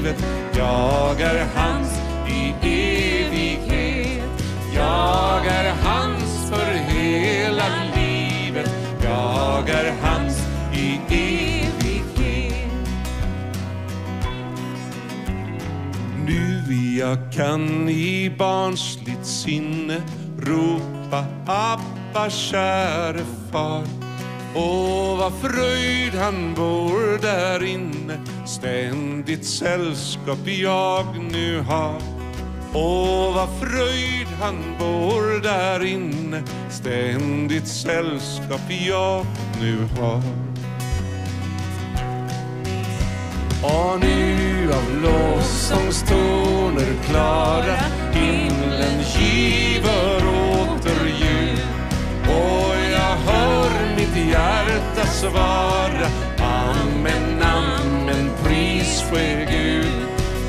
livet 0.00 0.24
Jag 0.56 1.20
är 1.20 1.46
hans 1.54 2.00
i 2.28 2.54
evighet 2.62 4.44
Jag 4.74 5.46
är 5.46 5.74
hans 5.82 6.50
för 6.50 6.72
hela 6.72 7.64
livet 7.94 8.70
Jag 9.02 9.68
är 9.68 9.94
hans 10.02 10.38
i 10.72 11.00
evighet 11.08 12.72
Nu 16.26 16.74
jag 16.98 17.32
kan 17.32 17.88
i 17.88 18.34
barnsligt 18.38 19.26
sinne 19.26 20.02
ropa 20.38 21.24
Abba, 21.46 22.30
käre 22.30 23.24
far. 23.52 23.99
Åh, 24.54 25.18
vad 25.18 25.32
fröjd 25.32 26.14
han 26.14 26.54
bor 26.54 27.18
där 27.22 27.64
inne, 27.64 28.18
ständigt 28.46 29.44
sällskap 29.44 30.38
jag 30.44 31.06
nu 31.32 31.60
har. 31.60 32.00
Åh, 32.74 33.34
vad 33.34 33.48
fröjd 33.60 34.26
han 34.40 34.56
bor 34.78 35.42
där 35.42 35.84
inne, 35.84 36.42
ständigt 36.70 37.66
sällskap 37.66 38.70
jag 38.88 39.26
nu 39.60 39.88
har. 40.00 40.22
Och 43.62 44.00
nu 44.00 44.72
av 44.72 45.02
lovsångstoner 45.02 46.92
klara 47.08 47.76
himlen 48.12 49.00
giver 49.18 50.28
åter 50.28 50.49
mitt 54.14 54.28
hjärta 54.28 55.06
svara 55.06 56.06
Amen, 56.38 57.42
amen, 57.42 58.30
pris 58.44 59.02
ske 59.10 59.46
Gud. 59.50 60.02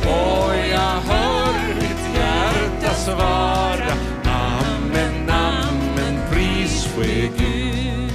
Och 0.06 0.56
jag 0.72 1.02
hör 1.02 1.76
mitt 1.76 2.16
hjärta 2.16 2.94
svara. 2.94 3.94
Amen, 4.24 5.30
amen, 5.30 6.20
pris 6.32 6.96
ske 6.96 7.28
Gud. 7.38 8.12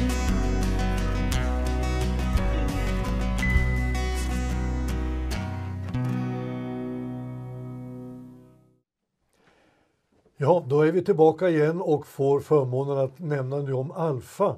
Ja, 10.36 10.64
då 10.68 10.80
är 10.80 10.92
vi 10.92 11.04
tillbaka 11.04 11.48
igen 11.48 11.80
och 11.80 12.06
får 12.06 12.40
förmånen 12.40 12.98
att 12.98 13.18
nämna 13.18 13.56
nu 13.56 13.72
om 13.72 13.90
alfa. 13.90 14.56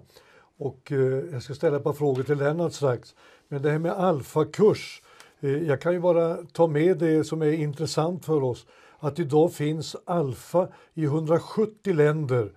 Och 0.59 0.93
eh, 0.93 0.99
jag 1.33 1.43
ska 1.43 1.55
ställa 1.55 1.77
ett 1.77 1.85
par 1.85 1.93
frågor 1.93 2.23
till 2.23 2.39
Lennart 2.39 2.73
strax. 2.73 3.15
Men 3.49 3.63
det 3.63 3.71
här 3.71 3.79
med 3.79 3.93
alfakurs, 3.93 5.03
eh, 5.41 5.51
jag 5.51 5.81
kan 5.81 5.93
ju 5.93 6.01
bara 6.01 6.37
ta 6.37 6.67
med 6.67 6.99
det 6.99 7.25
som 7.25 7.43
är 7.43 7.53
intressant 7.53 8.25
för 8.25 8.43
oss. 8.43 8.67
Att 8.99 9.19
idag 9.19 9.53
finns 9.53 9.97
alfa 10.05 10.69
i 10.95 11.05
170 11.05 11.95
länder. 11.95 12.53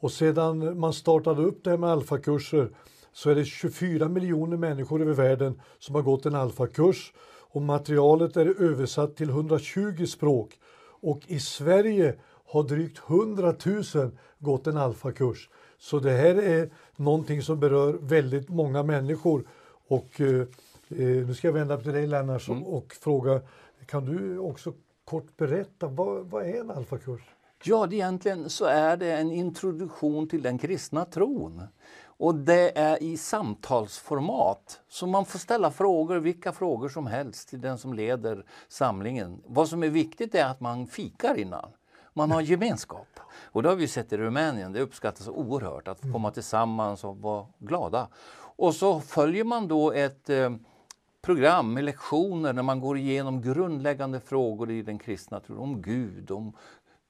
Och 0.00 0.12
sedan 0.12 0.78
man 0.78 0.92
startade 0.92 1.42
upp 1.42 1.64
det 1.64 1.70
här 1.70 1.76
med 1.76 1.90
alfakurser 1.90 2.70
så 3.12 3.30
är 3.30 3.34
det 3.34 3.44
24 3.44 4.08
miljoner 4.08 4.56
människor 4.56 5.02
över 5.02 5.12
världen 5.12 5.60
som 5.78 5.94
har 5.94 6.02
gått 6.02 6.26
en 6.26 6.34
alfakurs. 6.34 7.12
Och 7.50 7.62
materialet 7.62 8.36
är 8.36 8.62
översatt 8.62 9.16
till 9.16 9.30
120 9.30 10.06
språk. 10.06 10.58
Och 11.00 11.20
i 11.26 11.40
Sverige 11.40 12.14
har 12.46 12.62
drygt 12.62 12.98
100 13.08 13.54
000 13.94 14.10
gått 14.38 14.66
en 14.66 14.76
alfakurs. 14.76 15.48
Så 15.78 15.98
det 15.98 16.12
här 16.12 16.34
är 16.34 16.70
någonting 16.96 17.42
som 17.42 17.60
berör 17.60 17.98
väldigt 18.02 18.48
många 18.48 18.82
människor. 18.82 19.44
Och 19.88 20.20
eh, 20.20 20.40
eh, 20.88 21.26
nu 21.26 21.34
ska 21.34 21.48
jag 21.48 21.52
vända 21.52 21.74
mig 21.74 21.84
till 21.84 21.92
dig 21.92 22.06
Lennart 22.06 22.48
Mm. 22.48 22.62
och 22.64 22.92
fråga, 23.00 23.40
kan 23.86 24.04
du 24.04 24.38
också 24.38 24.72
kort 25.04 25.36
berätta, 25.36 25.86
vad, 25.86 26.26
vad 26.26 26.46
är 26.46 26.60
en 26.60 26.70
alfakurs? 26.70 27.20
Ja, 27.64 27.86
det 27.86 27.96
egentligen 27.96 28.50
så 28.50 28.64
är 28.64 28.96
det 28.96 29.12
en 29.12 29.32
introduktion 29.32 30.28
till 30.28 30.42
den 30.42 30.58
kristna 30.58 31.04
tron. 31.04 31.62
Och 32.04 32.34
det 32.34 32.78
är 32.78 33.02
i 33.02 33.16
samtalsformat. 33.16 34.80
Så 34.88 35.06
man 35.06 35.24
får 35.24 35.38
ställa 35.38 35.70
frågor, 35.70 36.16
vilka 36.16 36.52
frågor 36.52 36.88
som 36.88 37.06
helst 37.06 37.48
till 37.48 37.60
den 37.60 37.78
som 37.78 37.94
leder 37.94 38.44
samlingen. 38.68 39.42
Vad 39.46 39.68
som 39.68 39.82
är 39.82 39.88
viktigt 39.88 40.34
är 40.34 40.44
att 40.44 40.60
man 40.60 40.86
fikar 40.86 41.34
innan. 41.38 41.70
Man 42.18 42.30
har 42.30 42.40
gemenskap. 42.40 43.20
Och 43.52 43.62
det 43.62 43.68
har 43.68 43.76
vi 43.76 43.88
sett 43.88 44.12
i 44.12 44.16
Rumänien. 44.16 44.72
Det 44.72 44.80
uppskattas 44.80 45.28
oerhört 45.28 45.88
att 45.88 46.00
få 46.00 46.12
komma 46.12 46.30
tillsammans 46.30 47.04
och 47.04 47.16
vara 47.16 47.46
glada. 47.58 48.08
Och 48.56 48.74
så 48.74 49.00
följer 49.00 49.44
man 49.44 49.68
då 49.68 49.92
ett 49.92 50.30
eh, 50.30 50.50
program 51.22 51.74
med 51.74 51.84
lektioner 51.84 52.52
när 52.52 52.62
man 52.62 52.80
går 52.80 52.98
igenom 52.98 53.42
grundläggande 53.42 54.20
frågor 54.20 54.70
i 54.70 54.82
den 54.82 54.98
kristna 54.98 55.40
tron. 55.40 55.58
Om 55.58 55.82
Gud, 55.82 56.30
om 56.30 56.52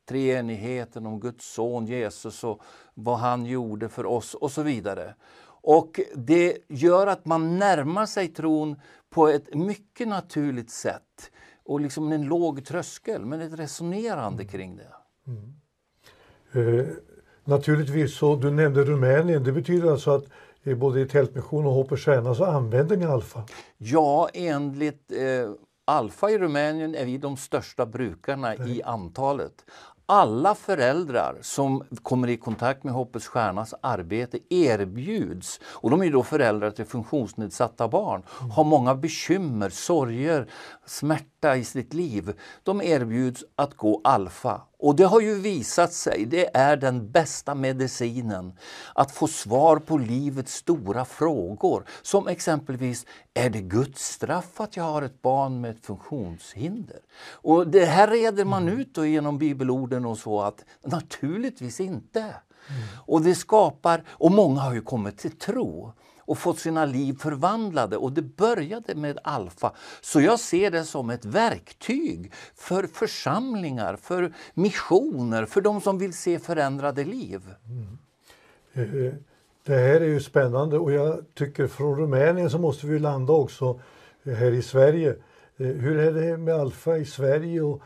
treenigheten, 0.09 1.07
om 1.07 1.21
Guds 1.21 1.53
son 1.55 1.87
Jesus 1.87 2.45
och 2.45 2.63
vad 2.95 3.19
han 3.19 3.47
gjorde 3.47 3.89
för 3.89 4.07
oss 4.07 4.35
och 4.35 4.51
så 4.51 4.63
vidare. 4.63 5.15
Och 5.61 6.01
det 6.15 6.59
gör 6.69 7.07
att 7.07 7.25
man 7.25 7.59
närmar 7.59 8.07
sig 8.07 8.29
tron 8.29 8.81
på 9.11 9.29
ett 9.29 9.55
mycket 9.55 10.09
naturligt 10.09 10.71
sätt 10.71 11.31
och 11.65 11.81
liksom 11.81 12.13
en 12.13 12.23
låg 12.23 12.65
tröskel, 12.65 13.25
men 13.25 13.41
ett 13.41 13.59
resonerande 13.59 14.45
kring 14.45 14.77
det. 14.77 14.98
Eh, 16.53 16.87
naturligtvis 17.45 18.17
så, 18.17 18.37
du 18.37 18.51
nämnde 18.51 18.85
Rumänien, 18.85 19.45
det 19.45 19.53
betyder 19.53 19.91
alltså 19.91 20.11
att 20.11 20.25
eh, 20.63 20.77
både 20.77 21.01
i 21.01 21.07
Tältmission 21.09 21.67
och 21.67 21.73
Hopp 21.73 21.93
och 21.93 22.01
Stjärna 22.01 22.35
så 22.35 22.45
använder 22.45 22.97
ni 22.97 23.05
alfa. 23.05 23.43
Ja, 23.79 24.29
enligt 24.35 25.13
eh, 25.13 25.51
Alfa 25.85 26.31
i 26.31 26.39
Rumänien 26.39 26.95
är 26.95 27.05
vi 27.05 27.19
de 27.19 27.37
största 27.37 27.87
brukarna 27.87 28.55
i 28.57 28.83
antalet. 28.83 29.53
Alla 30.07 30.55
föräldrar 30.55 31.39
som 31.41 31.85
kommer 32.03 32.29
i 32.29 32.37
kontakt 32.37 32.85
med 32.85 32.95
Hoppets 32.95 33.27
Stjärnas 33.27 33.75
arbete 33.81 34.39
erbjuds, 34.51 35.61
och 35.65 35.91
de 35.91 36.03
är 36.03 36.11
då 36.11 36.23
föräldrar 36.23 36.71
till 36.71 36.85
funktionsnedsatta 36.85 37.89
barn, 37.89 38.23
har 38.29 38.65
många 38.65 38.95
bekymmer, 38.95 39.69
sorger, 39.69 40.47
smärta 40.89 41.57
i 41.57 41.65
sitt 41.65 41.95
liv. 41.95 42.33
De 42.63 42.83
erbjuds 42.83 43.45
att 43.57 43.75
gå 43.75 44.01
Alfa. 44.05 44.63
Och 44.79 44.97
det 44.97 45.05
har 45.05 45.21
ju 45.21 45.35
visat 45.35 45.93
sig, 45.93 46.25
det 46.27 46.57
är 46.57 46.77
den 46.77 47.11
bästa 47.11 47.55
medicinen. 47.55 48.53
Att 48.95 49.11
få 49.11 49.27
svar 49.27 49.77
på 49.77 49.99
livets 49.99 50.55
stora 50.55 51.05
frågor. 51.05 51.85
Som 52.03 52.29
exempelvis, 52.29 53.07
är 53.35 53.51
det 53.51 53.61
Guds 53.61 54.05
straff 54.05 54.61
att 54.61 54.77
jag 54.77 54.85
har 54.85 55.03
ett 55.03 55.23
barn 55.23 55.61
med 55.61 55.71
ett 55.71 55.87
funktionshinder? 55.87 57.01
Och 57.31 57.67
det 57.67 57.85
här 57.85 58.09
reder 58.09 58.45
man 58.45 58.69
ut 58.69 58.95
då 58.95 59.07
genom 59.07 59.39
bibelorden 59.39 60.07
och 60.07 60.19
så 60.19 60.41
att 60.41 60.65
naturligtvis 60.85 61.81
inte. 61.81 62.35
Och 63.07 63.23
det 63.23 63.35
skapar, 63.35 64.05
och 64.09 64.33
många 64.33 64.61
har 64.61 64.75
ju 64.75 64.81
kommit 64.81 65.19
till 65.19 65.39
tro 65.39 65.93
och 66.29 66.39
fått 66.39 66.59
sina 66.59 66.85
liv 66.85 67.19
förvandlade 67.21 67.97
och 67.97 68.13
det 68.13 68.23
började 68.23 68.95
med 68.95 69.19
Alfa. 69.25 69.73
Så 70.01 70.21
jag 70.21 70.41
ser 70.41 70.71
det 70.71 70.85
som 70.85 71.11
ett 71.11 71.25
verktyg 71.25 72.33
för 72.55 72.87
församlingar, 72.87 73.97
för 73.97 74.33
missioner, 74.55 75.47
för 75.47 75.61
de 75.61 75.81
som 75.81 75.99
vill 75.99 76.13
se 76.13 76.39
förändrade 76.39 77.05
liv. 77.05 77.41
Mm. 77.65 77.99
Eh, 78.73 79.15
det 79.63 79.77
här 79.77 80.01
är 80.01 80.07
ju 80.07 80.21
spännande 80.21 80.79
och 80.79 80.93
jag 80.93 81.25
tycker 81.35 81.67
från 81.67 81.99
Rumänien 81.99 82.51
så 82.51 82.59
måste 82.59 82.87
vi 82.87 82.99
landa 82.99 83.33
också 83.33 83.81
eh, 84.23 84.35
här 84.35 84.53
i 84.53 84.63
Sverige. 84.63 85.11
Eh, 85.57 85.67
hur 85.67 85.99
är 85.99 86.13
det 86.13 86.37
med 86.37 86.55
alfa 86.55 86.97
i 86.97 87.05
Sverige 87.05 87.61
och 87.61 87.83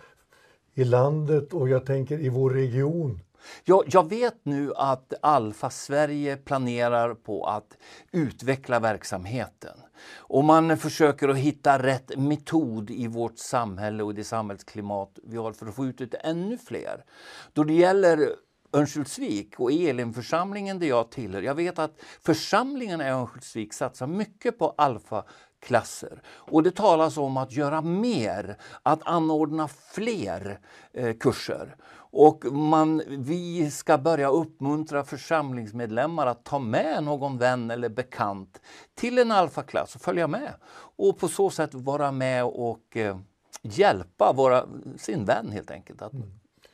i 0.75 0.85
landet 0.85 1.53
och 1.53 1.69
jag 1.69 1.87
tänker 1.87 2.21
i 2.21 2.29
vår 2.29 2.51
region? 2.51 3.21
Jag, 3.65 3.85
jag 3.87 4.09
vet 4.09 4.41
nu 4.43 4.73
att 4.77 5.13
Alfa 5.23 5.71
Sverige 5.71 6.37
planerar 6.37 7.15
på 7.15 7.45
att 7.45 7.77
utveckla 8.13 8.81
verksamheten. 8.81 9.79
Och 10.17 10.45
man 10.45 10.79
försöker 10.79 11.29
att 11.29 11.37
hitta 11.37 11.83
rätt 11.83 12.17
metod 12.17 12.91
i 12.91 13.07
vårt 13.07 13.39
samhälle 13.39 14.03
och 14.03 14.15
det 14.15 14.25
samhällsklimat 14.25 15.19
vi 15.23 15.37
har 15.37 15.53
för 15.53 15.67
att 15.67 15.75
få 15.75 15.87
ut 15.87 15.99
det 15.99 16.17
ännu 16.17 16.59
fler. 16.59 17.05
Då 17.53 17.65
det 17.65 17.75
gäller 17.75 18.29
Örnsköldsvik 18.73 19.61
och 19.61 19.73
Elimförsamlingen 19.73 20.79
där 20.79 20.87
jag 20.87 21.11
tillhör. 21.11 21.43
Jag 21.43 21.55
vet 21.55 21.79
att 21.79 22.01
församlingarna 22.21 23.09
i 23.09 23.11
Örnsköldsvik 23.11 23.73
satsar 23.73 24.07
mycket 24.07 24.59
på 24.59 24.75
alfaklasser. 24.77 26.23
Och 26.27 26.63
det 26.63 26.71
talas 26.71 27.17
om 27.17 27.37
att 27.37 27.53
göra 27.53 27.81
mer, 27.81 28.57
att 28.83 29.01
anordna 29.03 29.69
fler 29.69 30.61
eh, 30.93 31.17
kurser. 31.17 31.77
Och 32.13 32.45
man, 32.53 33.03
vi 33.09 33.71
ska 33.71 33.99
börja 33.99 34.29
uppmuntra 34.29 35.05
församlingsmedlemmar 35.05 36.27
att 36.27 36.45
ta 36.45 36.59
med 36.59 37.05
någon 37.05 37.39
vän 37.39 37.71
eller 37.71 37.89
bekant 37.89 38.61
till 38.95 39.19
en 39.19 39.31
alfaklass 39.33 39.95
och 39.95 40.01
följa 40.01 40.29
med. 40.29 40.55
Och 40.97 41.19
på 41.19 41.29
så 41.29 41.51
sätt 41.51 41.75
vara 41.75 42.13
med 42.13 42.45
och 42.45 42.97
eh, 42.97 43.19
hjälpa 43.63 44.33
våra, 44.33 44.67
sin 44.97 45.25
vän 45.25 45.51
helt 45.51 45.71
enkelt. 45.71 46.03
Att, 46.03 46.13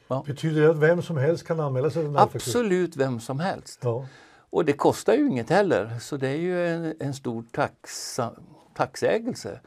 ja. 0.08 0.24
Betyder 0.26 0.60
det 0.60 0.70
att 0.70 0.76
vem 0.76 1.02
som 1.02 1.16
helst 1.16 1.46
kan 1.46 1.60
anmäla 1.60 1.90
sig 1.90 2.02
till 2.02 2.10
en? 2.10 2.16
Absolut 2.16 2.96
vem 2.96 3.20
som 3.20 3.40
helst. 3.40 3.80
Ja. 3.82 4.06
Och 4.50 4.64
det 4.64 4.72
kostar 4.72 5.14
ju 5.14 5.26
inget 5.26 5.50
heller, 5.50 5.98
så 6.00 6.16
det 6.16 6.28
är 6.28 6.36
ju 6.36 6.68
en, 6.68 6.94
en 7.00 7.14
stor 7.14 7.44
taxa, 7.52 8.32
tacksägelse. 8.78 9.60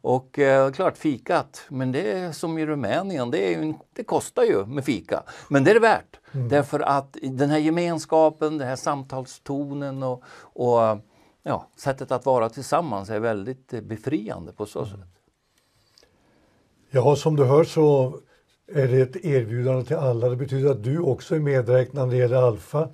Och 0.00 0.38
eh, 0.38 0.72
klart 0.72 0.96
fikat, 0.96 1.62
men 1.68 1.92
det 1.92 2.12
är 2.12 2.32
som 2.32 2.58
i 2.58 2.66
Rumänien, 2.66 3.30
det, 3.30 3.54
är 3.54 3.62
ju, 3.62 3.74
det 3.92 4.04
kostar 4.04 4.42
ju 4.42 4.66
med 4.66 4.84
fika. 4.84 5.22
Men 5.48 5.64
det 5.64 5.70
är 5.70 5.74
det 5.74 5.80
värt. 5.80 6.20
Därför 6.32 6.80
att 6.80 7.16
den 7.22 7.50
här 7.50 7.58
gemenskapen, 7.58 8.58
den 8.58 8.68
här 8.68 8.76
samtalstonen 8.76 10.02
och, 10.02 10.22
och 10.40 10.98
ja, 11.42 11.68
sättet 11.76 12.12
att 12.12 12.26
vara 12.26 12.48
tillsammans 12.48 13.10
är 13.10 13.20
väldigt 13.20 13.72
eh, 13.72 13.80
befriande 13.80 14.52
på 14.52 14.66
så 14.66 14.86
sätt. 14.86 15.00
Ja, 16.90 17.16
som 17.16 17.36
du 17.36 17.44
hör 17.44 17.64
så 17.64 18.18
är 18.72 18.88
det 18.88 19.00
ett 19.00 19.24
erbjudande 19.24 19.84
till 19.84 19.96
alla. 19.96 20.28
Det 20.28 20.36
betyder 20.36 20.70
att 20.70 20.84
du 20.84 20.98
också 20.98 21.34
är 21.34 21.40
medräknad 21.40 22.08
när 22.08 22.14
det 22.14 22.20
gäller 22.20 22.42
Alfa. 22.42 22.88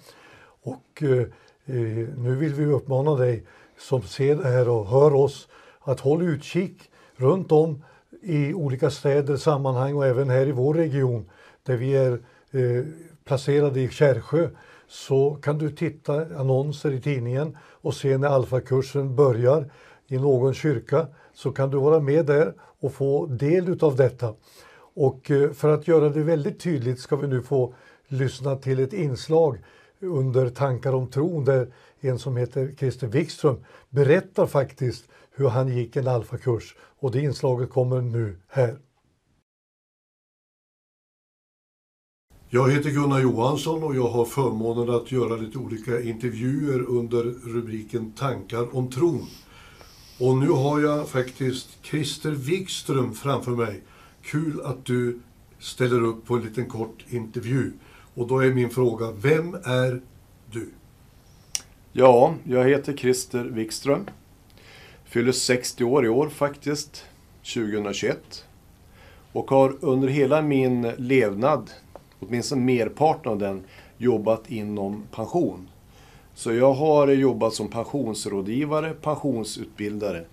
Och 0.62 1.02
eh, 1.02 1.18
eh, 1.66 2.08
nu 2.16 2.36
vill 2.36 2.54
vi 2.54 2.66
uppmana 2.66 3.14
dig 3.14 3.46
som 3.78 4.02
ser 4.02 4.36
det 4.36 4.48
här 4.48 4.68
och 4.68 4.86
hör 4.86 5.14
oss 5.14 5.48
att 5.84 6.00
håll 6.00 6.22
utkik 6.22 6.90
runt 7.16 7.52
om 7.52 7.84
i 8.22 8.54
olika 8.54 8.90
städer, 8.90 9.36
sammanhang 9.36 9.94
och 9.94 10.06
även 10.06 10.30
här 10.30 10.46
i 10.46 10.52
vår 10.52 10.74
region 10.74 11.30
där 11.62 11.76
vi 11.76 11.96
är 11.96 12.12
eh, 12.50 12.84
placerade 13.24 13.80
i 13.80 13.88
Kärrsjö 13.88 14.48
så 14.88 15.34
kan 15.34 15.58
du 15.58 15.70
titta 15.70 16.26
annonser 16.38 16.92
i 16.92 17.00
tidningen 17.00 17.56
och 17.60 17.94
se 17.94 18.18
när 18.18 18.28
alfakursen 18.28 19.16
börjar 19.16 19.70
i 20.06 20.18
någon 20.18 20.54
kyrka 20.54 21.06
så 21.34 21.52
kan 21.52 21.70
du 21.70 21.78
vara 21.78 22.00
med 22.00 22.26
där 22.26 22.54
och 22.60 22.92
få 22.92 23.26
del 23.26 23.68
utav 23.68 23.96
detta. 23.96 24.34
Och 24.94 25.30
eh, 25.30 25.50
för 25.50 25.68
att 25.68 25.88
göra 25.88 26.08
det 26.08 26.22
väldigt 26.22 26.60
tydligt 26.60 27.00
ska 27.00 27.16
vi 27.16 27.26
nu 27.26 27.42
få 27.42 27.74
lyssna 28.08 28.56
till 28.56 28.80
ett 28.80 28.92
inslag 28.92 29.58
under 30.00 30.48
Tankar 30.48 30.92
om 30.92 31.06
tron 31.06 31.44
där 31.44 31.68
en 32.00 32.18
som 32.18 32.36
heter 32.36 32.74
Christer 32.78 33.06
Wikström 33.06 33.64
berättar 33.90 34.46
faktiskt 34.46 35.04
hur 35.36 35.48
han 35.48 35.76
gick 35.76 35.96
en 35.96 36.08
alfakurs. 36.08 36.74
Och 36.98 37.10
det 37.10 37.20
inslaget 37.20 37.70
kommer 37.70 38.00
nu 38.00 38.36
här. 38.48 38.78
Jag 42.48 42.72
heter 42.72 42.90
Gunnar 42.90 43.20
Johansson 43.20 43.82
och 43.82 43.96
jag 43.96 44.08
har 44.08 44.24
förmånen 44.24 44.94
att 44.94 45.12
göra 45.12 45.36
lite 45.36 45.58
olika 45.58 46.00
intervjuer 46.00 46.80
under 46.88 47.22
rubriken 47.24 48.12
Tankar 48.12 48.76
om 48.76 48.90
tron. 48.90 49.26
Och 50.20 50.36
nu 50.36 50.48
har 50.48 50.80
jag 50.80 51.08
faktiskt 51.08 51.68
Christer 51.82 52.30
Wikström 52.30 53.14
framför 53.14 53.50
mig. 53.50 53.82
Kul 54.22 54.60
att 54.64 54.84
du 54.84 55.20
ställer 55.58 56.02
upp 56.02 56.26
på 56.26 56.34
en 56.34 56.42
liten 56.42 56.66
kort 56.66 57.04
intervju. 57.08 57.72
Och 58.14 58.26
då 58.26 58.38
är 58.38 58.52
min 58.52 58.70
fråga, 58.70 59.12
vem 59.12 59.54
är 59.64 60.00
du? 60.50 60.70
Ja, 61.92 62.34
jag 62.44 62.68
heter 62.68 62.96
Christer 62.96 63.44
Wikström. 63.44 64.06
Fyller 65.14 65.32
60 65.32 65.84
år 65.84 66.06
i 66.06 66.08
år 66.08 66.28
faktiskt, 66.28 67.04
2021. 67.54 68.44
Och 69.32 69.50
har 69.50 69.76
under 69.80 70.08
hela 70.08 70.42
min 70.42 70.82
levnad, 70.82 71.70
åtminstone 72.20 72.62
merparten 72.62 73.32
av 73.32 73.38
den, 73.38 73.64
jobbat 73.98 74.50
inom 74.50 75.02
pension. 75.12 75.68
Så 76.34 76.52
jag 76.52 76.72
har 76.72 77.08
jobbat 77.08 77.54
som 77.54 77.68
pensionsrådgivare, 77.68 78.94
pensionsutbildare. 78.94 80.24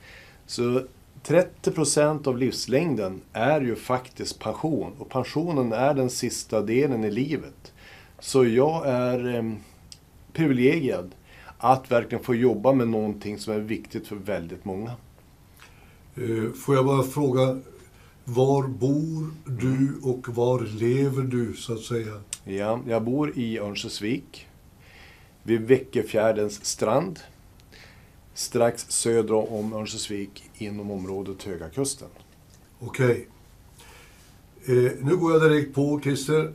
Så 0.46 0.82
30% 1.26 2.28
av 2.28 2.38
livslängden 2.38 3.22
är 3.34 3.62
ju 3.62 3.76
faktiskt 3.76 4.40
pension. 4.40 4.92
Och 5.00 5.10
pensionen 5.10 5.74
är 5.74 5.94
den 5.94 6.10
sista 6.10 6.62
delen 6.62 7.04
i 7.04 7.12
livet. 7.12 7.74
Så 8.20 8.46
jag 8.46 8.88
är 8.88 9.36
eh, 9.36 9.44
privilegierad 10.34 11.12
att 11.64 11.92
verkligen 11.92 12.24
få 12.24 12.36
jobba 12.36 12.74
med 12.74 12.88
någonting 12.88 13.40
som 13.40 13.54
är 13.54 13.60
viktigt 13.60 14.08
för 14.08 14.16
väldigt 14.16 14.66
många. 14.66 14.92
Eh, 16.16 16.52
Får 16.54 16.76
jag 16.76 16.86
bara 16.86 17.04
fråga, 17.04 17.60
var 18.24 18.68
bor 18.68 19.32
du 19.46 20.00
och 20.04 20.36
var 20.36 20.60
lever 20.62 21.24
du 21.24 21.54
så 21.54 21.74
att 21.74 21.80
säga? 21.82 22.22
Ja, 22.44 22.80
jag 22.88 23.04
bor 23.04 23.38
i 23.38 23.60
Örnsköldsvik, 23.60 24.48
vid 25.44 25.62
Väckefjärdens 25.62 26.66
strand, 26.66 27.20
strax 28.34 28.86
söder 28.90 29.54
om 29.54 29.74
Örnsköldsvik 29.74 30.44
inom 30.58 30.92
området 30.92 31.44
Höga 31.44 31.70
Kusten. 31.70 32.08
Okej. 32.80 33.28
Eh, 34.66 34.92
nu 35.02 35.18
går 35.18 35.32
jag 35.32 35.42
direkt 35.42 35.76
på 35.76 36.00
Christer. 36.04 36.54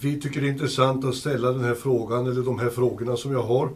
Vi 0.00 0.20
tycker 0.20 0.40
det 0.40 0.46
är 0.46 0.52
intressant 0.52 1.04
att 1.04 1.14
ställa 1.14 1.52
den 1.52 1.64
här 1.64 1.74
frågan, 1.74 2.26
eller 2.26 2.42
de 2.42 2.58
här 2.58 2.70
frågorna 2.70 3.16
som 3.16 3.32
jag 3.32 3.42
har, 3.42 3.70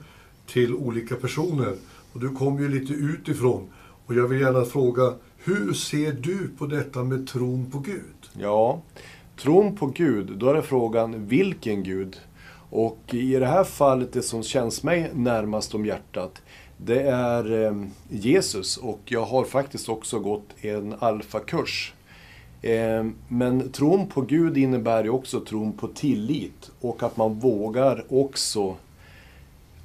till 0.47 0.75
olika 0.75 1.15
personer. 1.15 1.77
Och 2.13 2.21
du 2.21 2.29
kom 2.29 2.59
ju 2.59 2.69
lite 2.69 2.93
utifrån. 2.93 3.69
Och 4.07 4.15
jag 4.15 4.29
vill 4.29 4.41
gärna 4.41 4.65
fråga, 4.65 5.15
hur 5.37 5.73
ser 5.73 6.13
du 6.13 6.49
på 6.59 6.67
detta 6.67 7.05
med 7.05 7.29
tron 7.29 7.71
på 7.71 7.79
Gud? 7.79 8.31
Ja, 8.39 8.83
tron 9.37 9.77
på 9.77 9.87
Gud, 9.87 10.33
då 10.39 10.49
är 10.49 10.55
det 10.55 10.63
frågan 10.63 11.27
vilken 11.27 11.83
Gud? 11.83 12.17
Och 12.71 13.15
i 13.15 13.37
det 13.37 13.47
här 13.47 13.65
fallet, 13.65 14.13
det 14.13 14.23
som 14.23 14.43
känns 14.43 14.83
mig 14.83 15.11
närmast 15.15 15.75
om 15.75 15.87
hjärtat, 15.87 16.43
det 16.77 17.03
är 17.03 17.65
eh, 17.65 17.75
Jesus. 18.09 18.77
Och 18.77 19.01
jag 19.05 19.25
har 19.25 19.45
faktiskt 19.45 19.89
också 19.89 20.19
gått 20.19 20.49
en 20.61 20.95
alfakurs. 20.99 21.95
Eh, 22.63 23.07
men 23.29 23.73
tron 23.73 24.07
på 24.07 24.21
Gud 24.21 24.57
innebär 24.57 25.05
ju 25.05 25.11
också 25.11 25.41
tron 25.41 25.73
på 25.73 25.89
tillit 25.89 26.71
och 26.81 27.03
att 27.03 27.17
man 27.17 27.35
vågar 27.35 28.05
också 28.09 28.77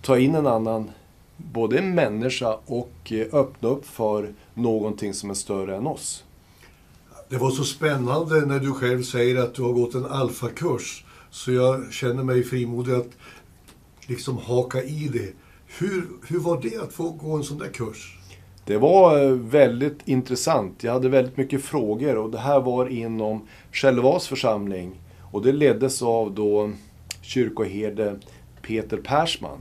ta 0.01 0.17
in 0.17 0.35
en 0.35 0.47
annan, 0.47 0.91
både 1.37 1.77
en 1.77 1.95
människa 1.95 2.57
och 2.65 3.11
eh, 3.11 3.27
öppna 3.33 3.69
upp 3.69 3.85
för 3.85 4.33
någonting 4.53 5.13
som 5.13 5.29
är 5.29 5.33
större 5.33 5.75
än 5.75 5.87
oss. 5.87 6.23
Det 7.29 7.37
var 7.37 7.51
så 7.51 7.63
spännande 7.63 8.45
när 8.45 8.59
du 8.59 8.71
själv 8.73 9.03
säger 9.03 9.43
att 9.43 9.53
du 9.53 9.61
har 9.61 9.73
gått 9.73 9.95
en 9.95 10.05
alfakurs. 10.05 11.05
Så 11.29 11.51
jag 11.51 11.93
känner 11.93 12.23
mig 12.23 12.43
frimodig 12.43 12.93
att 12.93 13.09
liksom 14.07 14.37
haka 14.37 14.83
i 14.83 15.09
det. 15.13 15.33
Hur, 15.79 16.07
hur 16.27 16.39
var 16.39 16.61
det 16.61 16.77
att 16.77 16.93
få 16.93 17.09
gå 17.09 17.35
en 17.35 17.43
sån 17.43 17.57
där 17.57 17.67
kurs? 17.67 18.17
Det 18.65 18.77
var 18.77 19.25
eh, 19.25 19.31
väldigt 19.31 19.99
intressant. 20.05 20.83
Jag 20.83 20.93
hade 20.93 21.09
väldigt 21.09 21.37
mycket 21.37 21.63
frågor 21.63 22.17
och 22.17 22.31
det 22.31 22.37
här 22.37 22.59
var 22.59 22.87
inom 22.87 23.47
Självas 23.71 24.27
församling. 24.27 24.99
Och 25.31 25.41
det 25.41 25.51
leddes 25.51 26.01
av 26.01 26.33
då 26.33 26.71
kyrkoherde 27.21 28.19
Peter 28.61 28.97
Persman. 28.97 29.57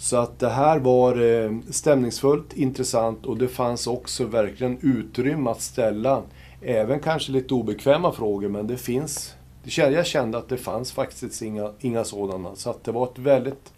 Så 0.00 0.16
att 0.16 0.38
det 0.38 0.48
här 0.48 0.78
var 0.78 1.22
eh, 1.22 1.52
stämningsfullt, 1.70 2.52
intressant 2.52 3.26
och 3.26 3.36
det 3.36 3.48
fanns 3.48 3.86
också 3.86 4.24
verkligen 4.24 4.78
utrymme 4.82 5.50
att 5.50 5.60
ställa 5.60 6.22
även 6.60 7.00
kanske 7.00 7.32
lite 7.32 7.54
obekväma 7.54 8.12
frågor 8.12 8.48
men 8.48 8.66
det 8.66 8.76
finns 8.76 9.34
jag 9.64 10.06
kände 10.06 10.38
att 10.38 10.48
det 10.48 10.56
fanns 10.56 10.92
faktiskt 10.92 11.42
inga, 11.42 11.72
inga 11.80 12.04
sådana. 12.04 12.56
Så 12.56 12.70
att 12.70 12.84
det 12.84 12.92
var 12.92 13.04
ett 13.06 13.18
väldigt 13.18 13.72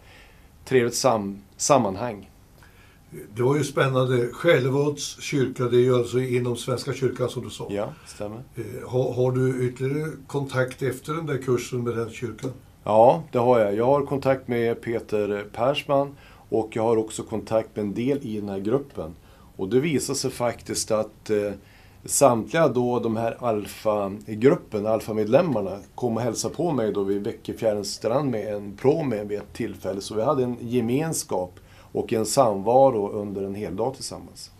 trevligt 0.65 0.95
sam, 0.95 1.41
sammanhang. 1.57 2.29
Det 3.35 3.43
var 3.43 3.57
ju 3.57 3.63
spännande. 3.63 4.27
Själevads 4.27 5.21
kyrka, 5.21 5.63
det 5.63 5.77
är 5.77 5.81
ju 5.81 5.95
alltså 5.95 6.19
inom 6.19 6.55
Svenska 6.57 6.93
kyrkan 6.93 7.29
som 7.29 7.43
du 7.43 7.49
sa. 7.49 7.67
Ja, 7.69 7.93
stämmer. 8.07 8.43
Eh, 8.55 8.89
Har, 8.89 9.13
har 9.13 9.31
du 9.31 9.67
ytterligare 9.67 10.09
kontakt 10.27 10.81
efter 10.81 11.13
den 11.13 11.25
där 11.25 11.37
kursen 11.37 11.83
med 11.83 11.95
den 11.95 12.09
kyrkan? 12.09 12.51
Ja, 12.83 13.23
det 13.31 13.37
har 13.37 13.59
jag. 13.59 13.75
Jag 13.75 13.85
har 13.85 14.05
kontakt 14.05 14.47
med 14.47 14.81
Peter 14.81 15.45
Persman 15.53 16.15
och 16.49 16.69
jag 16.71 16.83
har 16.83 16.97
också 16.97 17.23
kontakt 17.23 17.75
med 17.75 17.85
en 17.85 17.93
del 17.93 18.19
i 18.21 18.39
den 18.39 18.49
här 18.49 18.59
gruppen. 18.59 19.15
Och 19.55 19.69
det 19.69 19.79
visar 19.79 20.13
sig 20.13 20.31
faktiskt 20.31 20.91
att 20.91 21.29
eh, 21.29 21.51
samtliga 22.05 22.67
då 22.67 22.99
de 22.99 23.17
här 23.17 23.37
alfa-gruppen, 23.39 24.85
alfamedlemmarna, 24.85 25.79
kom 25.95 26.17
och 26.17 26.23
hälsade 26.23 26.55
på 26.55 26.71
mig 26.71 26.93
då 26.93 27.03
vid 27.03 27.23
Väckefjärdens 27.23 27.93
strand 27.93 28.31
med 28.31 28.55
en 28.55 28.77
promen 28.77 29.27
vid 29.27 29.37
ett 29.37 29.53
tillfälle. 29.53 30.01
Så 30.01 30.15
vi 30.15 30.21
hade 30.21 30.43
en 30.43 30.57
gemenskap 30.61 31.59
och 31.79 32.13
en 32.13 32.25
samvaro 32.25 33.09
under 33.09 33.43
en 33.43 33.55
hel 33.55 33.75
dag 33.75 33.95
tillsammans. 33.95 34.51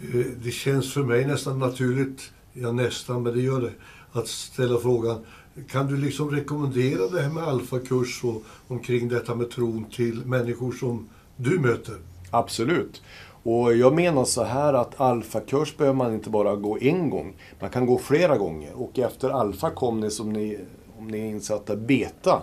Eh, 0.00 0.26
det 0.44 0.50
känns 0.50 0.92
för 0.92 1.02
mig 1.02 1.26
nästan 1.26 1.58
naturligt, 1.58 2.30
ja 2.52 2.72
nästan, 2.72 3.22
men 3.22 3.34
det 3.34 3.42
gör 3.42 3.60
det, 3.60 3.72
att 4.12 4.28
ställa 4.28 4.78
frågan, 4.78 5.24
kan 5.70 5.86
du 5.86 5.96
liksom 5.96 6.30
rekommendera 6.30 7.08
det 7.08 7.22
här 7.22 7.30
med 7.30 7.44
alfakurs 7.44 8.24
och 8.24 8.42
omkring 8.68 9.08
detta 9.08 9.34
med 9.34 9.50
tron 9.50 9.84
till 9.92 10.26
människor 10.26 10.72
som 10.72 11.08
du 11.36 11.58
möter? 11.58 11.94
Absolut. 12.30 13.02
Och 13.42 13.76
jag 13.76 13.94
menar 13.94 14.24
så 14.24 14.44
här 14.44 14.74
att 14.74 15.00
alfakurs 15.00 15.76
behöver 15.76 15.96
man 15.96 16.14
inte 16.14 16.30
bara 16.30 16.56
gå 16.56 16.78
en 16.80 17.10
gång. 17.10 17.34
Man 17.60 17.70
kan 17.70 17.86
gå 17.86 17.98
flera 17.98 18.38
gånger. 18.38 18.72
Och 18.74 18.98
efter 18.98 19.30
alfa 19.30 19.70
kom 19.70 20.00
ni, 20.00 20.10
som 20.10 20.32
ni, 20.32 20.58
om 20.98 21.08
ni 21.08 21.18
är 21.18 21.26
insatta, 21.26 21.76
beta. 21.76 22.42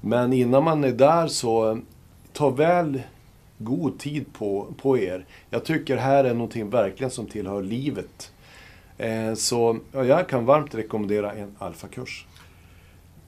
Men 0.00 0.32
innan 0.32 0.64
man 0.64 0.84
är 0.84 0.92
där 0.92 1.26
så 1.26 1.70
eh, 1.70 1.76
ta 2.32 2.50
väl 2.50 3.02
god 3.58 3.98
tid 3.98 4.32
på, 4.32 4.66
på 4.82 4.98
er. 4.98 5.26
Jag 5.50 5.64
tycker 5.64 5.96
här 5.96 6.24
är 6.24 6.34
någonting 6.34 6.70
verkligen 6.70 7.10
som 7.10 7.26
tillhör 7.26 7.62
livet. 7.62 8.32
Eh, 8.98 9.34
så 9.34 9.78
ja, 9.92 10.04
jag 10.04 10.28
kan 10.28 10.44
varmt 10.44 10.74
rekommendera 10.74 11.32
en 11.32 11.56
alfakurs. 11.58 12.26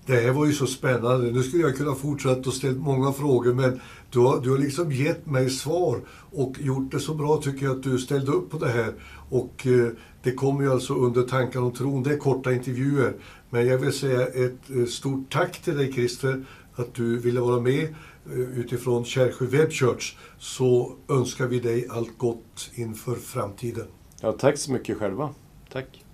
Det 0.08 0.20
här 0.20 0.32
var 0.32 0.46
ju 0.46 0.52
så 0.52 0.66
spännande. 0.66 1.30
Nu 1.30 1.42
skulle 1.42 1.62
jag 1.62 1.76
kunna 1.76 1.94
fortsätta 1.94 2.40
och 2.40 2.54
ställa 2.54 2.78
många 2.78 3.12
frågor, 3.12 3.54
men 3.54 3.80
du 4.10 4.18
har, 4.18 4.40
du 4.40 4.50
har 4.50 4.58
liksom 4.58 4.92
gett 4.92 5.26
mig 5.26 5.50
svar 5.50 6.00
och 6.32 6.54
gjort 6.60 6.90
det 6.90 7.00
så 7.00 7.14
bra 7.14 7.36
tycker 7.36 7.66
jag 7.66 7.76
att 7.76 7.82
du 7.82 7.98
ställde 7.98 8.32
upp 8.32 8.50
på 8.50 8.58
det 8.58 8.68
här. 8.68 8.94
Och 9.30 9.66
eh, 9.66 9.88
det 10.22 10.32
kommer 10.32 10.62
ju 10.62 10.72
alltså 10.72 10.94
under 10.94 11.22
Tankar 11.22 11.60
om 11.60 11.72
tron, 11.72 12.02
det 12.02 12.12
är 12.12 12.16
korta 12.16 12.52
intervjuer. 12.52 13.14
Men 13.50 13.66
jag 13.66 13.78
vill 13.78 13.92
säga 13.92 14.26
ett 14.26 14.70
eh, 14.70 14.84
stort 14.84 15.32
tack 15.32 15.62
till 15.62 15.76
dig 15.76 15.92
Christer, 15.92 16.44
att 16.74 16.94
du 16.94 17.18
ville 17.18 17.40
vara 17.40 17.60
med 17.60 17.82
eh, 18.26 18.38
utifrån 18.38 19.04
Kärsjö 19.04 19.46
Web 19.46 19.70
Church. 19.70 20.16
Så 20.38 20.92
önskar 21.08 21.46
vi 21.46 21.60
dig 21.60 21.86
allt 21.90 22.18
gott 22.18 22.70
inför 22.74 23.14
framtiden. 23.14 23.86
Ja, 24.20 24.32
tack 24.32 24.58
så 24.58 24.72
mycket 24.72 24.98
själva. 24.98 25.30
Tack. 25.72 26.04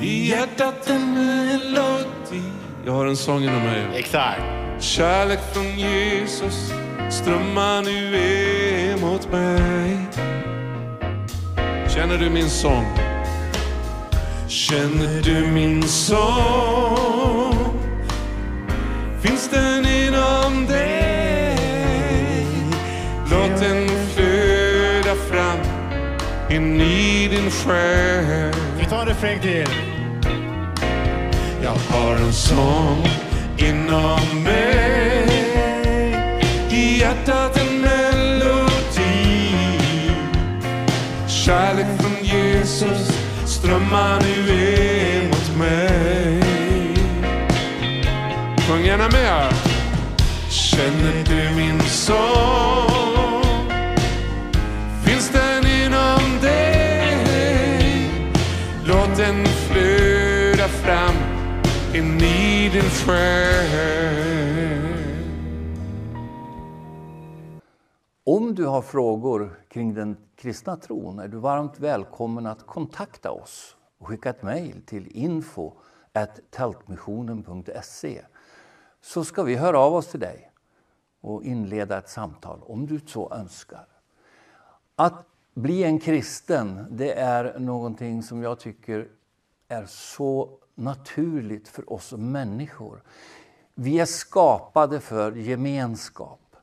I 0.00 0.28
hjärtat 0.30 0.90
en 0.90 1.14
melodi 1.14 2.42
Jag 2.84 2.92
har 2.92 3.06
en 3.06 3.16
sång 3.16 3.42
inom 3.42 3.62
mig. 3.62 3.84
Exakt. 3.94 4.42
Kärlek 4.80 5.38
från 5.52 5.78
Jesus 5.78 6.72
strömmar 7.10 7.82
nu 7.82 8.16
emot 8.98 9.32
mig. 9.32 9.96
Känner 11.88 12.18
du 12.18 12.30
min 12.30 12.50
sång? 12.50 12.84
Känner 14.48 15.22
du 15.22 15.46
min 15.46 15.82
sång? 15.82 17.54
Finns 19.22 19.48
den 19.48 19.86
inom 19.86 20.66
dig? 20.66 21.56
Låt 23.30 23.60
den 23.60 23.89
in 26.50 26.80
i 26.80 27.28
din 27.28 27.50
själ. 27.50 28.54
Vi 28.78 28.84
tar 28.84 29.00
en 29.00 29.06
refräng 29.06 29.40
till. 29.40 29.68
Jag 31.62 31.76
har 31.88 32.16
en 32.16 32.32
sång 32.32 33.08
inom 33.58 34.42
mig 34.44 35.10
hjärtat 37.00 37.56
en 37.56 37.80
melodi. 37.80 39.54
Kärlek 41.28 41.86
från 42.00 42.24
Jesus 42.24 43.08
strömmar 43.46 44.20
nu 44.20 44.54
emot 45.22 45.56
mig. 45.58 46.42
Sjung 48.68 48.84
gärna 48.84 49.08
med. 49.08 49.52
Känner 50.48 51.24
du 51.24 51.56
min 51.56 51.80
sång? 51.80 52.89
Den 59.30 59.46
flöda 59.46 60.68
fram 60.68 61.14
in 61.94 62.20
i 62.20 62.70
din 62.72 62.82
själ. 62.82 63.80
Om 68.24 68.54
du 68.54 68.66
har 68.66 68.82
frågor 68.82 69.60
kring 69.68 69.94
den 69.94 70.16
kristna 70.36 70.76
tron 70.76 71.18
är 71.18 71.28
du 71.28 71.36
varmt 71.36 71.80
välkommen 71.80 72.46
att 72.46 72.66
kontakta 72.66 73.30
oss 73.30 73.76
och 73.98 74.06
skicka 74.06 74.30
ett 74.30 74.42
mejl 74.42 74.82
till 74.82 75.06
info 75.06 75.72
tältmissionen.se 76.50 78.22
så 79.00 79.24
ska 79.24 79.42
vi 79.42 79.54
höra 79.54 79.78
av 79.78 79.94
oss 79.94 80.06
till 80.06 80.20
dig 80.20 80.52
och 81.20 81.44
inleda 81.44 81.98
ett 81.98 82.08
samtal 82.08 82.60
om 82.62 82.86
du 82.86 83.00
så 83.06 83.32
önskar. 83.32 83.86
Att 84.96 85.26
bli 85.54 85.84
en 85.84 86.00
kristen, 86.00 86.86
det 86.90 87.12
är 87.12 87.58
någonting 87.58 88.22
som 88.22 88.42
jag 88.42 88.58
tycker 88.58 89.08
är 89.70 89.86
så 89.86 90.58
naturligt 90.74 91.68
för 91.68 91.92
oss 91.92 92.12
människor. 92.12 93.02
Vi 93.74 94.00
är 94.00 94.06
skapade 94.06 95.00
för 95.00 95.32
gemenskap. 95.32 96.56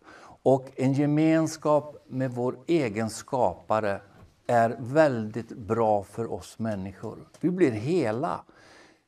Och 0.43 0.71
en 0.75 0.93
gemenskap 0.93 2.05
med 2.07 2.31
vår 2.31 2.59
egen 2.67 3.09
skapare 3.09 4.01
är 4.47 4.77
väldigt 4.79 5.49
bra 5.49 6.03
för 6.03 6.31
oss 6.33 6.59
människor. 6.59 7.27
Vi 7.39 7.49
blir 7.49 7.71
hela. 7.71 8.43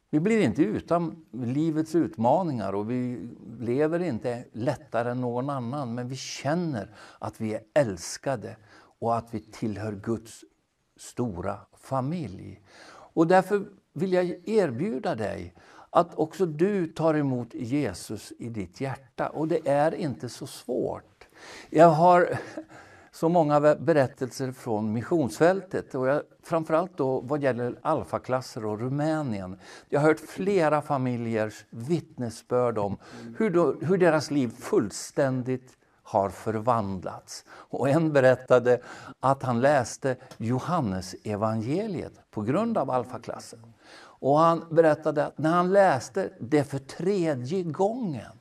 Vi 0.10 0.20
blir 0.20 0.40
inte 0.42 0.62
utan 0.64 1.26
livets 1.32 1.96
utmaningar 1.96 2.74
och 2.74 2.92
vi 2.92 3.30
lever 3.60 4.00
inte 4.00 4.46
lättare 4.52 5.12
än 5.12 5.22
någon 5.22 5.50
annan 5.50 5.96
men 5.96 6.08
vi 6.08 6.16
känner 6.16 6.96
att 7.20 7.42
vi 7.42 7.54
är 7.54 7.62
älskade 7.74 8.58
och 9.00 9.18
att 9.18 9.34
vi 9.34 9.40
tillhör 9.40 9.92
Guds 9.92 10.44
stora 10.98 11.60
familj. 11.74 12.62
Och 13.14 13.28
därför 13.28 13.66
vill 14.00 14.14
jag 14.14 14.36
erbjuda 14.46 15.16
dig 15.16 15.54
att 15.90 16.16
också 16.16 16.46
du 16.46 16.88
tar 16.88 17.14
emot 17.14 17.54
Jesus 17.54 18.34
i 18.40 18.50
ditt 18.50 18.82
hjärta. 18.82 19.30
Och 19.30 19.48
det 19.48 19.68
är 19.68 19.96
inte 19.96 20.30
så 20.30 20.48
svårt. 20.48 21.28
Jag 21.70 21.90
har 21.90 22.30
så 23.12 23.30
många 23.30 23.76
berättelser 23.76 24.52
från 24.52 24.94
missionsfältet 24.94 25.96
och 25.96 26.08
jag, 26.08 26.22
framförallt 26.44 26.98
då 26.98 27.22
vad 27.22 27.44
gäller 27.44 27.76
alfaklasser 27.82 28.66
och 28.66 28.80
Rumänien. 28.80 29.60
Jag 29.90 30.00
har 30.00 30.08
hört 30.08 30.20
flera 30.20 30.82
familjers 30.82 31.66
vittnesbörd 31.70 32.78
om 32.78 32.98
hur, 33.38 33.50
då, 33.50 33.76
hur 33.82 33.98
deras 33.98 34.32
liv 34.32 34.52
fullständigt 34.60 35.78
har 36.04 36.30
förvandlats. 36.30 37.46
Och 37.50 37.90
en 37.90 38.14
berättade 38.14 38.82
att 39.20 39.44
han 39.44 39.62
läste 39.62 40.16
Johannes 40.38 41.16
evangeliet 41.24 42.14
på 42.32 42.42
grund 42.42 42.78
av 42.78 42.92
alfaklassen. 42.92 43.74
Och 44.20 44.40
han 44.40 44.66
berättade 44.72 45.26
att 45.26 45.38
när 45.38 45.52
han 45.52 45.74
läste 45.74 46.34
det 46.40 46.64
för 46.64 46.80
tredje 46.80 47.64
gången 47.64 48.32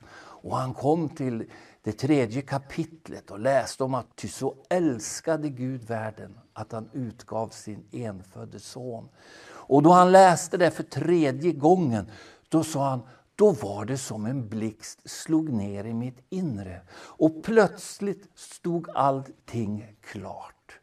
och 0.41 0.57
han 0.57 0.73
kom 0.73 1.09
till 1.09 1.45
det 1.83 1.91
tredje 1.91 2.41
kapitlet 2.41 3.31
och 3.31 3.39
läste 3.39 3.83
om 3.83 3.93
att 3.93 4.15
ty 4.15 4.27
så 4.27 4.55
älskade 4.69 5.49
Gud 5.49 5.83
världen 5.83 6.39
att 6.53 6.71
han 6.71 6.89
utgav 6.93 7.47
sin 7.47 7.83
enfödde 7.91 8.59
son. 8.59 9.09
Och 9.51 9.83
då 9.83 9.91
han 9.91 10.11
läste 10.11 10.57
det 10.57 10.71
för 10.71 10.83
tredje 10.83 11.51
gången, 11.51 12.11
då 12.49 12.63
sa 12.63 12.89
han 12.89 13.01
då 13.35 13.51
var 13.51 13.85
det 13.85 13.97
som 13.97 14.25
en 14.25 14.49
blixt 14.49 15.09
slog 15.09 15.49
ner 15.49 15.83
i 15.83 15.93
mitt 15.93 16.25
inre 16.29 16.81
och 16.91 17.43
plötsligt 17.43 18.29
stod 18.35 18.89
allting 18.95 19.95
klart. 20.01 20.79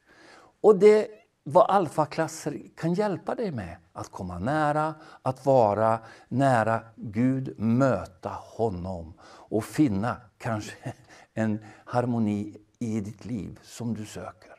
Och 0.61 0.79
det 0.79 1.09
vad 1.49 1.71
alfaklasser 1.71 2.63
kan 2.77 2.95
hjälpa 2.95 3.35
dig 3.35 3.51
med. 3.51 3.77
Att 3.93 4.09
komma 4.09 4.39
nära, 4.39 4.95
att 5.23 5.47
vara 5.47 5.99
nära 6.29 6.81
Gud, 6.97 7.61
möta 7.61 8.29
honom 8.29 9.15
och 9.23 9.65
finna 9.65 10.17
kanske 10.39 10.95
en 11.35 11.59
harmoni 11.85 12.57
i 12.79 13.01
ditt 13.01 13.25
liv 13.25 13.59
som 13.63 13.95
du 13.95 14.07
söker. 14.07 14.55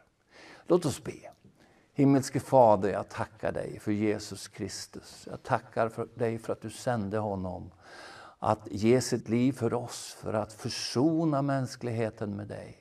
Låt 0.67 0.85
oss 0.85 1.03
be. 1.03 1.13
Himmelske 1.93 2.39
Fader, 2.39 2.89
jag 2.89 3.09
tackar 3.09 3.51
dig 3.51 3.79
för 3.79 3.91
Jesus 3.91 4.47
Kristus. 4.47 5.27
Jag 5.31 5.43
tackar 5.43 5.89
för 5.89 6.07
dig 6.15 6.39
för 6.39 6.53
att 6.53 6.61
du 6.61 6.69
sände 6.69 7.17
honom 7.17 7.71
att 8.39 8.67
ge 8.71 9.01
sitt 9.01 9.29
liv 9.29 9.53
för 9.53 9.73
oss, 9.73 10.17
för 10.21 10.33
att 10.33 10.53
försona 10.53 11.41
mänskligheten 11.41 12.35
med 12.35 12.47
dig. 12.47 12.77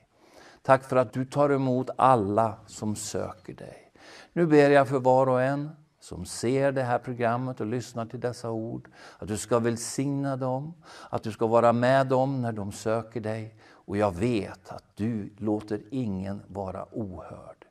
Tack 0.62 0.84
för 0.84 0.96
att 0.96 1.12
du 1.12 1.24
tar 1.24 1.50
emot 1.50 1.90
alla 1.96 2.54
som 2.66 2.96
söker 2.96 3.54
dig. 3.54 3.85
Nu 4.32 4.46
ber 4.46 4.70
jag 4.70 4.88
för 4.88 4.98
var 4.98 5.26
och 5.26 5.42
en 5.42 5.70
som 6.00 6.24
ser 6.24 6.72
det 6.72 6.82
här 6.82 6.98
programmet 6.98 7.60
och 7.60 7.66
lyssnar 7.66 8.06
till 8.06 8.20
dessa 8.20 8.50
ord, 8.50 8.88
att 9.18 9.28
du 9.28 9.36
ska 9.36 9.58
välsigna 9.58 10.36
dem, 10.36 10.74
att 11.10 11.22
du 11.22 11.32
ska 11.32 11.46
vara 11.46 11.72
med 11.72 12.06
dem 12.06 12.42
när 12.42 12.52
de 12.52 12.72
söker 12.72 13.20
dig. 13.20 13.54
Och 13.68 13.96
jag 13.96 14.16
vet 14.16 14.70
att 14.70 14.84
du 14.94 15.34
låter 15.38 15.80
ingen 15.90 16.42
vara 16.46 16.86
ohörd. 16.92 17.64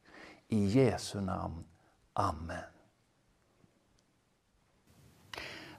I 0.48 0.66
Jesu 0.66 1.22
namn. 1.22 1.64
Amen. 2.14 2.58